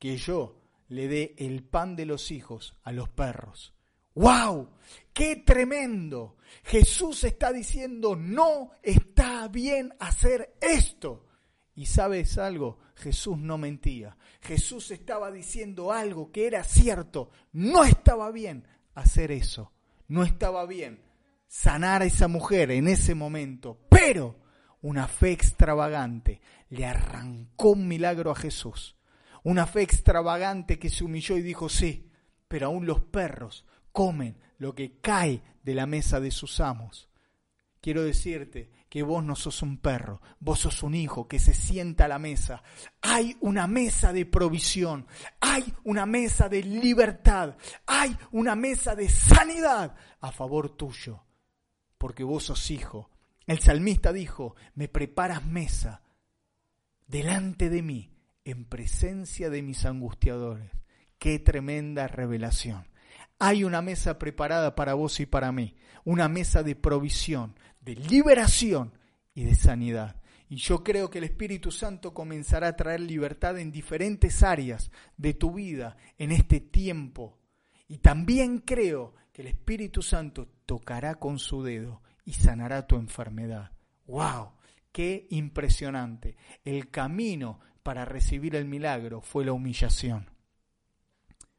que 0.00 0.16
yo 0.16 0.60
le 0.88 1.06
dé 1.06 1.36
el 1.38 1.62
pan 1.62 1.94
de 1.94 2.04
los 2.04 2.32
hijos 2.32 2.74
a 2.82 2.90
los 2.90 3.08
perros. 3.08 3.72
¡Wow! 4.14 4.70
¡Qué 5.12 5.36
tremendo! 5.36 6.36
Jesús 6.64 7.22
está 7.22 7.52
diciendo, 7.52 8.16
no 8.16 8.72
está 8.82 9.46
bien 9.46 9.94
hacer 10.00 10.56
esto. 10.60 11.28
Y 11.76 11.86
sabes 11.86 12.38
algo, 12.38 12.80
Jesús 12.96 13.38
no 13.38 13.56
mentía. 13.56 14.16
Jesús 14.40 14.90
estaba 14.90 15.30
diciendo 15.30 15.92
algo 15.92 16.32
que 16.32 16.48
era 16.48 16.64
cierto. 16.64 17.30
No 17.52 17.84
estaba 17.84 18.32
bien 18.32 18.66
hacer 18.94 19.30
eso. 19.30 19.70
No 20.08 20.24
estaba 20.24 20.66
bien 20.66 21.04
sanar 21.46 22.02
a 22.02 22.06
esa 22.06 22.26
mujer 22.26 22.72
en 22.72 22.88
ese 22.88 23.14
momento. 23.14 23.78
Pero 23.88 24.40
una 24.82 25.06
fe 25.08 25.32
extravagante 25.32 26.40
le 26.70 26.86
arrancó 26.86 27.70
un 27.70 27.86
milagro 27.86 28.30
a 28.30 28.34
Jesús. 28.34 28.96
Una 29.42 29.66
fe 29.66 29.82
extravagante 29.82 30.78
que 30.78 30.90
se 30.90 31.04
humilló 31.04 31.36
y 31.36 31.42
dijo, 31.42 31.68
sí, 31.68 32.10
pero 32.48 32.66
aún 32.66 32.86
los 32.86 33.00
perros 33.00 33.66
comen 33.92 34.38
lo 34.58 34.74
que 34.74 34.98
cae 35.00 35.42
de 35.62 35.74
la 35.74 35.86
mesa 35.86 36.20
de 36.20 36.30
sus 36.30 36.60
amos. 36.60 37.08
Quiero 37.80 38.02
decirte 38.02 38.70
que 38.90 39.02
vos 39.02 39.24
no 39.24 39.34
sos 39.36 39.62
un 39.62 39.78
perro, 39.78 40.20
vos 40.38 40.60
sos 40.60 40.82
un 40.82 40.94
hijo 40.94 41.26
que 41.26 41.38
se 41.38 41.54
sienta 41.54 42.04
a 42.04 42.08
la 42.08 42.18
mesa. 42.18 42.62
Hay 43.00 43.36
una 43.40 43.66
mesa 43.66 44.12
de 44.12 44.26
provisión, 44.26 45.06
hay 45.40 45.64
una 45.84 46.04
mesa 46.04 46.48
de 46.50 46.62
libertad, 46.62 47.56
hay 47.86 48.14
una 48.32 48.54
mesa 48.54 48.94
de 48.94 49.08
sanidad 49.08 49.94
a 50.20 50.32
favor 50.32 50.76
tuyo, 50.76 51.24
porque 51.96 52.22
vos 52.22 52.44
sos 52.44 52.70
hijo 52.70 53.10
el 53.50 53.58
salmista 53.58 54.12
dijo, 54.12 54.54
me 54.76 54.86
preparas 54.86 55.44
mesa 55.44 56.04
delante 57.08 57.68
de 57.68 57.82
mí, 57.82 58.14
en 58.44 58.64
presencia 58.64 59.50
de 59.50 59.60
mis 59.60 59.84
angustiadores. 59.84 60.70
Qué 61.18 61.40
tremenda 61.40 62.06
revelación. 62.06 62.86
Hay 63.40 63.64
una 63.64 63.82
mesa 63.82 64.20
preparada 64.20 64.76
para 64.76 64.94
vos 64.94 65.18
y 65.18 65.26
para 65.26 65.50
mí, 65.50 65.74
una 66.04 66.28
mesa 66.28 66.62
de 66.62 66.76
provisión, 66.76 67.58
de 67.80 67.96
liberación 67.96 68.96
y 69.34 69.42
de 69.42 69.56
sanidad. 69.56 70.22
Y 70.48 70.54
yo 70.54 70.84
creo 70.84 71.10
que 71.10 71.18
el 71.18 71.24
Espíritu 71.24 71.72
Santo 71.72 72.14
comenzará 72.14 72.68
a 72.68 72.76
traer 72.76 73.00
libertad 73.00 73.58
en 73.58 73.72
diferentes 73.72 74.44
áreas 74.44 74.92
de 75.16 75.34
tu 75.34 75.54
vida 75.54 75.96
en 76.18 76.30
este 76.30 76.60
tiempo. 76.60 77.36
Y 77.88 77.98
también 77.98 78.58
creo 78.58 79.12
que 79.32 79.42
el 79.42 79.48
Espíritu 79.48 80.02
Santo 80.02 80.46
tocará 80.66 81.16
con 81.16 81.40
su 81.40 81.64
dedo 81.64 82.00
y 82.30 82.34
sanará 82.34 82.86
tu 82.86 82.94
enfermedad. 82.94 83.72
¡Wow! 84.06 84.52
¡Qué 84.92 85.26
impresionante! 85.30 86.36
El 86.64 86.88
camino 86.88 87.58
para 87.82 88.04
recibir 88.04 88.54
el 88.54 88.66
milagro 88.66 89.20
fue 89.20 89.44
la 89.44 89.52
humillación. 89.52 90.30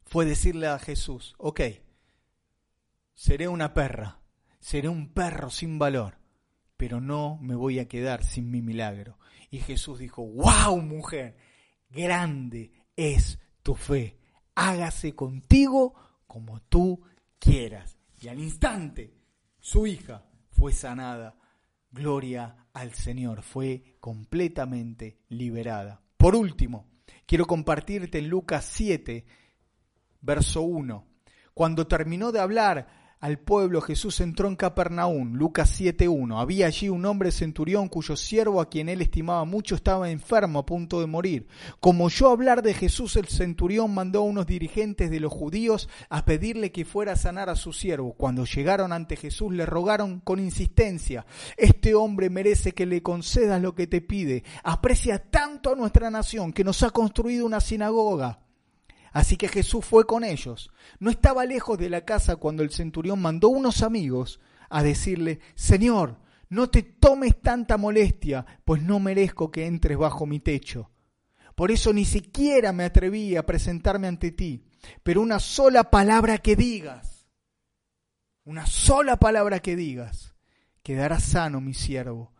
Fue 0.06 0.26
decirle 0.26 0.68
a 0.68 0.80
Jesús, 0.80 1.36
ok, 1.38 1.60
seré 3.14 3.50
una 3.50 3.74
perra, 3.74 4.22
seré 4.62 4.88
un 4.88 5.12
perro 5.12 5.50
sin 5.50 5.78
valor, 5.78 6.20
pero 6.78 7.02
no 7.02 7.38
me 7.42 7.56
voy 7.56 7.80
a 7.80 7.90
quedar 7.90 8.24
sin 8.24 8.50
mi 8.50 8.62
milagro. 8.62 9.20
Y 9.50 9.60
Jesús 9.60 10.00
dijo, 10.00 10.26
wow, 10.26 10.82
mujer, 10.82 11.36
grande 11.90 12.72
es 12.96 13.40
tu 13.62 13.76
fe, 13.76 14.18
hágase 14.56 15.16
contigo 15.16 15.96
como 16.28 16.62
tú 16.62 17.02
quieras. 17.40 17.98
Y 18.22 18.30
al 18.30 18.40
instante, 18.40 19.14
su 19.60 19.86
hija 19.86 20.31
fue 20.62 20.74
sanada. 20.74 21.34
Gloria 21.90 22.68
al 22.74 22.94
Señor, 22.94 23.42
fue 23.42 23.96
completamente 24.00 25.18
liberada. 25.28 26.04
Por 26.18 26.36
último, 26.36 26.86
quiero 27.26 27.48
compartirte 27.48 28.20
en 28.20 28.30
Lucas 28.30 28.70
7, 28.72 29.26
verso 30.22 30.62
1. 30.62 31.04
Cuando 31.56 31.88
terminó 31.88 32.32
de 32.32 32.42
hablar, 32.42 33.01
al 33.22 33.38
pueblo, 33.38 33.82
Jesús 33.82 34.20
entró 34.20 34.48
en 34.48 34.56
Capernaum, 34.56 35.36
Lucas 35.36 35.80
7.1. 35.80 36.42
Había 36.42 36.66
allí 36.66 36.90
un 36.90 37.06
hombre 37.06 37.32
centurión 37.32 37.88
cuyo 37.88 38.16
siervo, 38.16 38.60
a 38.60 38.68
quien 38.68 38.90
él 38.90 39.00
estimaba 39.00 39.46
mucho, 39.46 39.76
estaba 39.76 40.10
enfermo 40.10 40.58
a 40.58 40.66
punto 40.66 41.00
de 41.00 41.06
morir. 41.06 41.48
Como 41.80 42.06
oyó 42.06 42.30
hablar 42.32 42.64
de 42.64 42.74
Jesús, 42.74 43.16
el 43.18 43.28
centurión 43.28 43.94
mandó 43.94 44.22
a 44.22 44.24
unos 44.24 44.48
dirigentes 44.48 45.12
de 45.12 45.20
los 45.20 45.32
judíos 45.32 45.88
a 46.10 46.26
pedirle 46.26 46.72
que 46.72 46.84
fuera 46.84 47.12
a 47.12 47.16
sanar 47.16 47.52
a 47.52 47.56
su 47.56 47.74
siervo. 47.74 48.14
Cuando 48.14 48.44
llegaron 48.46 48.92
ante 48.92 49.16
Jesús, 49.16 49.54
le 49.54 49.68
rogaron 49.68 50.20
con 50.22 50.40
insistencia, 50.40 51.28
este 51.58 51.94
hombre 51.94 52.32
merece 52.32 52.72
que 52.72 52.88
le 52.88 53.04
concedas 53.04 53.62
lo 53.62 53.76
que 53.76 53.86
te 53.86 54.02
pide. 54.02 54.44
Aprecia 54.64 55.20
tanto 55.20 55.74
a 55.74 55.76
nuestra 55.76 56.10
nación 56.10 56.52
que 56.54 56.64
nos 56.64 56.82
ha 56.82 56.90
construido 56.90 57.46
una 57.46 57.62
sinagoga. 57.62 58.40
Así 59.12 59.36
que 59.36 59.48
Jesús 59.48 59.86
fue 59.86 60.06
con 60.06 60.24
ellos. 60.24 60.72
No 61.00 61.10
estaba 61.10 61.46
lejos 61.46 61.78
de 61.78 61.90
la 61.90 62.06
casa 62.06 62.38
cuando 62.38 62.64
el 62.64 62.72
centurión 62.72 63.22
mandó 63.22 63.50
unos 63.50 63.84
amigos 63.84 64.40
a 64.70 64.84
decirle, 64.84 65.40
Señor, 65.56 66.18
no 66.50 66.70
te 66.70 66.84
tomes 66.84 67.42
tanta 67.42 67.78
molestia, 67.78 68.46
pues 68.66 68.82
no 68.82 69.00
merezco 69.00 69.52
que 69.52 69.66
entres 69.66 69.98
bajo 69.98 70.26
mi 70.26 70.40
techo. 70.40 70.92
Por 71.56 71.72
eso 71.72 71.92
ni 71.94 72.06
siquiera 72.06 72.72
me 72.72 72.86
atreví 72.86 73.36
a 73.36 73.46
presentarme 73.46 74.08
ante 74.08 74.32
ti, 74.32 74.64
pero 75.04 75.22
una 75.22 75.40
sola 75.40 75.92
palabra 75.92 76.38
que 76.38 76.56
digas, 76.56 77.28
una 78.46 78.66
sola 78.66 79.18
palabra 79.18 79.60
que 79.60 79.76
digas, 79.76 80.36
quedará 80.84 81.20
sano 81.20 81.62
mi 81.62 81.74
siervo 81.74 82.34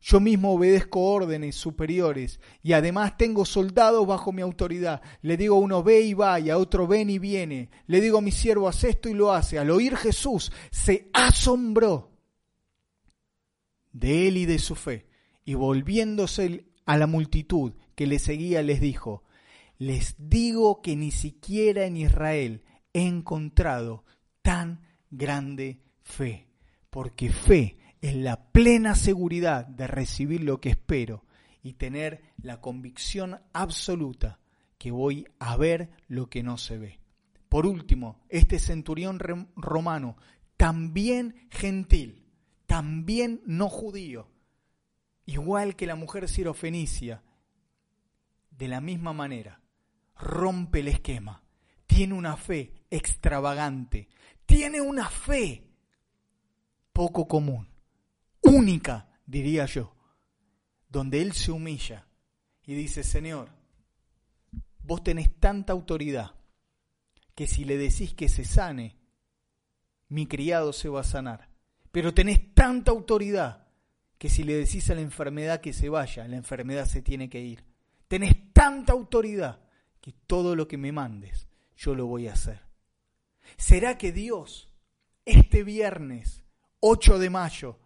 yo 0.00 0.18
mismo 0.18 0.54
obedezco 0.54 1.00
órdenes 1.00 1.56
superiores 1.56 2.40
y 2.62 2.72
además 2.72 3.18
tengo 3.18 3.44
soldados 3.44 4.06
bajo 4.06 4.32
mi 4.32 4.40
autoridad. 4.40 5.02
Le 5.20 5.36
digo 5.36 5.56
a 5.56 5.60
uno 5.60 5.82
ve 5.82 6.00
y 6.00 6.14
va 6.14 6.40
y 6.40 6.48
a 6.48 6.56
otro 6.56 6.86
ven 6.86 7.10
y 7.10 7.18
viene. 7.18 7.70
Le 7.86 8.00
digo 8.00 8.18
a 8.18 8.22
mi 8.22 8.32
siervo 8.32 8.66
haz 8.66 8.84
esto 8.84 9.10
y 9.10 9.14
lo 9.14 9.32
hace. 9.32 9.58
Al 9.58 9.70
oír 9.70 9.96
Jesús 9.96 10.52
se 10.70 11.10
asombró 11.12 12.12
de 13.92 14.28
él 14.28 14.38
y 14.38 14.46
de 14.46 14.58
su 14.58 14.74
fe 14.74 15.06
y 15.44 15.54
volviéndose 15.54 16.64
a 16.86 16.96
la 16.96 17.06
multitud 17.06 17.74
que 17.94 18.06
le 18.06 18.18
seguía 18.18 18.62
les 18.62 18.80
dijo, 18.80 19.24
les 19.76 20.14
digo 20.18 20.80
que 20.80 20.96
ni 20.96 21.10
siquiera 21.10 21.84
en 21.84 21.98
Israel 21.98 22.64
he 22.94 23.06
encontrado 23.06 24.04
tan 24.42 24.82
grande 25.10 25.82
fe, 26.02 26.48
porque 26.88 27.30
fe 27.30 27.79
es 28.00 28.14
la 28.14 28.50
plena 28.50 28.94
seguridad 28.94 29.66
de 29.66 29.86
recibir 29.86 30.42
lo 30.42 30.60
que 30.60 30.70
espero 30.70 31.24
y 31.62 31.74
tener 31.74 32.22
la 32.42 32.60
convicción 32.60 33.40
absoluta 33.52 34.38
que 34.78 34.90
voy 34.90 35.26
a 35.38 35.56
ver 35.56 35.90
lo 36.08 36.30
que 36.30 36.42
no 36.42 36.56
se 36.56 36.78
ve. 36.78 37.00
Por 37.50 37.66
último, 37.66 38.20
este 38.28 38.58
centurión 38.58 39.18
romano, 39.56 40.16
también 40.56 41.48
gentil, 41.50 42.24
también 42.66 43.42
no 43.44 43.68
judío, 43.68 44.30
igual 45.26 45.76
que 45.76 45.86
la 45.86 45.96
mujer 45.96 46.28
sirofenicia, 46.28 47.22
de 48.50 48.68
la 48.68 48.80
misma 48.80 49.12
manera, 49.12 49.60
rompe 50.16 50.80
el 50.80 50.88
esquema, 50.88 51.42
tiene 51.86 52.14
una 52.14 52.36
fe 52.36 52.72
extravagante, 52.90 54.08
tiene 54.46 54.80
una 54.80 55.08
fe 55.08 55.66
poco 56.92 57.26
común, 57.26 57.69
única, 58.50 59.08
diría 59.26 59.66
yo, 59.66 59.94
donde 60.88 61.22
él 61.22 61.32
se 61.32 61.52
humilla 61.52 62.06
y 62.64 62.74
dice, 62.74 63.02
Señor, 63.02 63.48
vos 64.82 65.02
tenés 65.02 65.34
tanta 65.38 65.72
autoridad 65.72 66.34
que 67.34 67.46
si 67.46 67.64
le 67.64 67.78
decís 67.78 68.14
que 68.14 68.28
se 68.28 68.44
sane, 68.44 68.96
mi 70.08 70.26
criado 70.26 70.72
se 70.72 70.88
va 70.88 71.00
a 71.00 71.04
sanar. 71.04 71.48
Pero 71.90 72.12
tenés 72.12 72.54
tanta 72.54 72.90
autoridad 72.90 73.66
que 74.18 74.28
si 74.28 74.44
le 74.44 74.54
decís 74.54 74.90
a 74.90 74.94
la 74.94 75.00
enfermedad 75.00 75.60
que 75.60 75.72
se 75.72 75.88
vaya, 75.88 76.28
la 76.28 76.36
enfermedad 76.36 76.86
se 76.86 77.02
tiene 77.02 77.30
que 77.30 77.40
ir. 77.40 77.64
Tenés 78.06 78.52
tanta 78.52 78.92
autoridad 78.92 79.60
que 80.00 80.12
todo 80.12 80.54
lo 80.54 80.68
que 80.68 80.76
me 80.76 80.92
mandes, 80.92 81.48
yo 81.76 81.94
lo 81.94 82.06
voy 82.06 82.28
a 82.28 82.34
hacer. 82.34 82.60
¿Será 83.56 83.96
que 83.96 84.12
Dios 84.12 84.70
este 85.24 85.64
viernes 85.64 86.44
8 86.80 87.18
de 87.18 87.30
mayo 87.30 87.78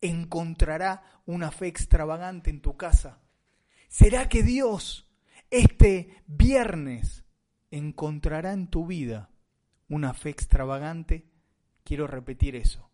encontrará 0.00 1.02
una 1.26 1.50
fe 1.50 1.66
extravagante 1.66 2.50
en 2.50 2.60
tu 2.60 2.76
casa? 2.76 3.20
¿Será 3.88 4.28
que 4.28 4.42
Dios 4.42 5.08
este 5.50 6.22
viernes 6.26 7.24
encontrará 7.70 8.52
en 8.52 8.68
tu 8.68 8.86
vida 8.86 9.30
una 9.88 10.14
fe 10.14 10.30
extravagante? 10.30 11.26
Quiero 11.84 12.06
repetir 12.06 12.56
eso. 12.56 12.90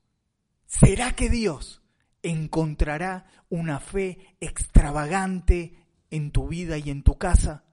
¿Será 0.66 1.14
que 1.14 1.30
Dios 1.30 1.82
encontrará 2.22 3.26
una 3.50 3.78
fe 3.78 4.36
extravagante 4.40 5.78
en 6.10 6.30
tu 6.30 6.48
vida 6.48 6.78
y 6.78 6.90
en 6.90 7.02
tu 7.02 7.18
casa? 7.18 7.64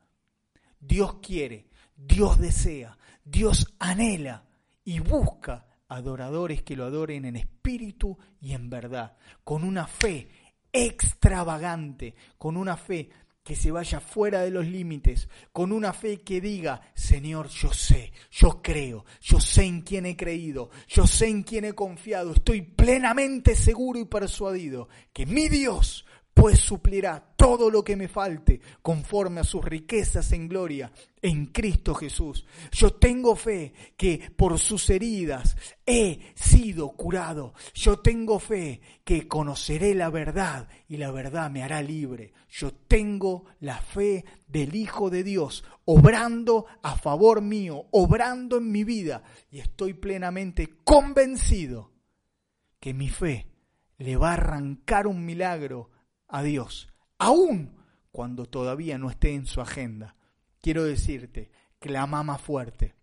Dios 0.79 1.15
quiere, 1.21 1.69
Dios 1.95 2.39
desea, 2.39 2.97
Dios 3.23 3.73
anhela 3.79 4.45
y 4.83 4.99
busca 4.99 5.65
adoradores 5.95 6.63
que 6.63 6.75
lo 6.75 6.85
adoren 6.85 7.25
en 7.25 7.35
espíritu 7.35 8.17
y 8.41 8.53
en 8.53 8.69
verdad, 8.69 9.17
con 9.43 9.63
una 9.63 9.87
fe 9.87 10.27
extravagante, 10.71 12.15
con 12.37 12.57
una 12.57 12.77
fe 12.77 13.09
que 13.43 13.55
se 13.55 13.71
vaya 13.71 13.99
fuera 13.99 14.41
de 14.41 14.51
los 14.51 14.65
límites, 14.65 15.27
con 15.51 15.73
una 15.73 15.91
fe 15.91 16.21
que 16.21 16.39
diga, 16.39 16.81
Señor, 16.93 17.49
yo 17.49 17.73
sé, 17.73 18.13
yo 18.31 18.61
creo, 18.61 19.03
yo 19.21 19.39
sé 19.41 19.65
en 19.65 19.81
quién 19.81 20.05
he 20.05 20.15
creído, 20.15 20.69
yo 20.87 21.05
sé 21.05 21.27
en 21.27 21.43
quién 21.43 21.65
he 21.65 21.73
confiado, 21.73 22.33
estoy 22.33 22.61
plenamente 22.61 23.55
seguro 23.55 23.99
y 23.99 24.05
persuadido 24.05 24.87
que 25.11 25.25
mi 25.25 25.49
Dios 25.49 26.05
pues 26.33 26.59
suplirá 26.59 27.33
todo 27.37 27.69
lo 27.69 27.83
que 27.83 27.95
me 27.95 28.07
falte 28.07 28.59
conforme 28.81 29.41
a 29.41 29.43
sus 29.43 29.63
riquezas 29.63 30.31
en 30.31 30.47
gloria 30.47 30.91
en 31.21 31.45
Cristo 31.47 31.93
Jesús. 31.93 32.45
Yo 32.71 32.93
tengo 32.93 33.35
fe 33.35 33.73
que 33.95 34.31
por 34.35 34.57
sus 34.57 34.89
heridas 34.89 35.55
he 35.85 36.33
sido 36.33 36.89
curado. 36.89 37.53
Yo 37.73 37.99
tengo 37.99 38.39
fe 38.39 38.81
que 39.03 39.27
conoceré 39.27 39.93
la 39.93 40.09
verdad 40.09 40.67
y 40.87 40.97
la 40.97 41.11
verdad 41.11 41.51
me 41.51 41.63
hará 41.63 41.81
libre. 41.81 42.33
Yo 42.49 42.73
tengo 42.73 43.45
la 43.59 43.77
fe 43.77 44.25
del 44.47 44.75
Hijo 44.75 45.09
de 45.09 45.23
Dios 45.23 45.63
obrando 45.85 46.65
a 46.81 46.95
favor 46.95 47.41
mío, 47.41 47.85
obrando 47.91 48.57
en 48.57 48.71
mi 48.71 48.83
vida 48.83 49.23
y 49.51 49.59
estoy 49.59 49.93
plenamente 49.93 50.79
convencido 50.83 51.91
que 52.79 52.93
mi 52.93 53.09
fe 53.09 53.47
le 53.97 54.17
va 54.17 54.31
a 54.31 54.33
arrancar 54.33 55.07
un 55.07 55.23
milagro 55.23 55.92
a 56.33 56.41
Dios, 56.41 56.89
aún 57.19 57.77
cuando 58.11 58.47
todavía 58.47 58.97
no 58.97 59.11
esté 59.11 59.35
en 59.35 59.45
su 59.45 59.61
agenda. 59.61 60.15
Quiero 60.61 60.83
decirte, 60.83 61.51
clama 61.77 62.23
más 62.23 62.41
fuerte. 62.41 62.95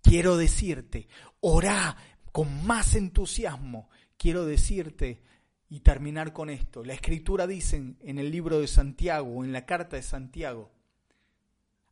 Quiero 0.00 0.36
decirte, 0.36 1.08
orá 1.40 1.96
con 2.30 2.64
más 2.64 2.94
entusiasmo. 2.94 3.90
Quiero 4.16 4.46
decirte 4.46 5.24
y 5.68 5.80
terminar 5.80 6.32
con 6.32 6.48
esto. 6.48 6.84
La 6.84 6.94
escritura 6.94 7.48
dice 7.48 7.96
en 7.98 8.18
el 8.18 8.30
libro 8.30 8.60
de 8.60 8.68
Santiago, 8.68 9.44
en 9.44 9.52
la 9.52 9.66
carta 9.66 9.96
de 9.96 10.02
Santiago, 10.02 10.70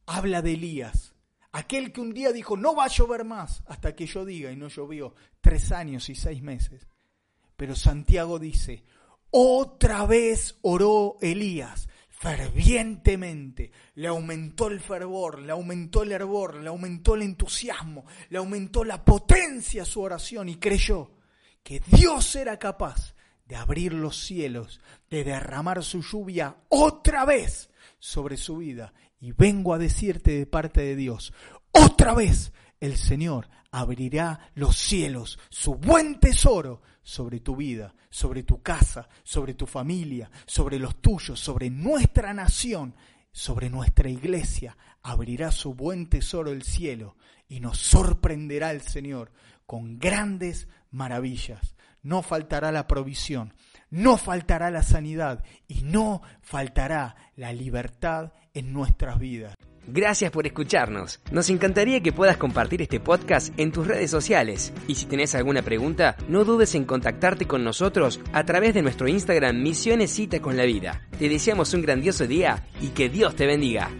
habla 0.06 0.40
de 0.40 0.52
Elías, 0.52 1.14
aquel 1.50 1.92
que 1.92 2.00
un 2.00 2.14
día 2.14 2.30
dijo, 2.30 2.56
no 2.56 2.76
va 2.76 2.84
a 2.84 2.88
llover 2.88 3.24
más 3.24 3.64
hasta 3.66 3.96
que 3.96 4.06
yo 4.06 4.24
diga, 4.24 4.52
y 4.52 4.56
no 4.56 4.68
llovió 4.68 5.16
tres 5.40 5.72
años 5.72 6.08
y 6.10 6.14
seis 6.14 6.40
meses. 6.42 6.86
Pero 7.56 7.74
Santiago 7.74 8.38
dice, 8.38 8.84
otra 9.36 10.06
vez 10.06 10.58
oró 10.62 11.16
Elías 11.20 11.88
fervientemente, 12.08 13.72
le 13.96 14.06
aumentó 14.06 14.68
el 14.68 14.80
fervor, 14.80 15.40
le 15.40 15.50
aumentó 15.50 16.04
el 16.04 16.12
hervor, 16.12 16.54
le 16.54 16.68
aumentó 16.68 17.16
el 17.16 17.22
entusiasmo, 17.22 18.06
le 18.30 18.38
aumentó 18.38 18.84
la 18.84 19.04
potencia 19.04 19.82
a 19.82 19.86
su 19.86 20.00
oración 20.00 20.48
y 20.48 20.54
creyó 20.54 21.10
que 21.64 21.82
Dios 21.84 22.36
era 22.36 22.60
capaz 22.60 23.16
de 23.44 23.56
abrir 23.56 23.92
los 23.92 24.24
cielos, 24.24 24.80
de 25.10 25.24
derramar 25.24 25.82
su 25.82 26.00
lluvia 26.00 26.56
otra 26.68 27.24
vez 27.24 27.70
sobre 27.98 28.36
su 28.36 28.58
vida. 28.58 28.94
Y 29.20 29.32
vengo 29.32 29.74
a 29.74 29.78
decirte 29.78 30.38
de 30.38 30.46
parte 30.46 30.80
de 30.80 30.94
Dios, 30.94 31.34
otra 31.72 32.14
vez 32.14 32.52
el 32.78 32.96
Señor 32.96 33.48
abrirá 33.74 34.52
los 34.54 34.76
cielos, 34.76 35.36
su 35.48 35.74
buen 35.74 36.20
tesoro 36.20 36.80
sobre 37.02 37.40
tu 37.40 37.56
vida, 37.56 37.92
sobre 38.08 38.44
tu 38.44 38.62
casa, 38.62 39.08
sobre 39.24 39.54
tu 39.54 39.66
familia, 39.66 40.30
sobre 40.46 40.78
los 40.78 41.02
tuyos, 41.02 41.40
sobre 41.40 41.70
nuestra 41.70 42.32
nación, 42.32 42.94
sobre 43.32 43.70
nuestra 43.70 44.08
iglesia. 44.08 44.76
Abrirá 45.02 45.50
su 45.50 45.74
buen 45.74 46.08
tesoro 46.08 46.52
el 46.52 46.62
cielo 46.62 47.16
y 47.48 47.58
nos 47.58 47.78
sorprenderá 47.78 48.70
el 48.70 48.80
Señor 48.80 49.32
con 49.66 49.98
grandes 49.98 50.68
maravillas. 50.92 51.74
No 52.00 52.22
faltará 52.22 52.70
la 52.70 52.86
provisión, 52.86 53.54
no 53.90 54.18
faltará 54.18 54.70
la 54.70 54.84
sanidad 54.84 55.42
y 55.66 55.82
no 55.82 56.22
faltará 56.42 57.16
la 57.34 57.52
libertad 57.52 58.34
en 58.52 58.72
nuestras 58.72 59.18
vidas. 59.18 59.56
Gracias 59.86 60.30
por 60.30 60.46
escucharnos. 60.46 61.20
Nos 61.30 61.50
encantaría 61.50 62.00
que 62.00 62.12
puedas 62.12 62.36
compartir 62.36 62.82
este 62.82 63.00
podcast 63.00 63.52
en 63.58 63.72
tus 63.72 63.86
redes 63.86 64.10
sociales. 64.10 64.72
Y 64.88 64.94
si 64.94 65.06
tenés 65.06 65.34
alguna 65.34 65.62
pregunta, 65.62 66.16
no 66.28 66.44
dudes 66.44 66.74
en 66.74 66.84
contactarte 66.84 67.46
con 67.46 67.64
nosotros 67.64 68.20
a 68.32 68.44
través 68.44 68.74
de 68.74 68.82
nuestro 68.82 69.08
Instagram 69.08 69.62
Misiones 69.62 70.10
Cita 70.10 70.40
con 70.40 70.56
la 70.56 70.64
Vida. 70.64 71.02
Te 71.18 71.28
deseamos 71.28 71.74
un 71.74 71.82
grandioso 71.82 72.26
día 72.26 72.66
y 72.80 72.88
que 72.88 73.08
Dios 73.08 73.36
te 73.36 73.46
bendiga. 73.46 73.90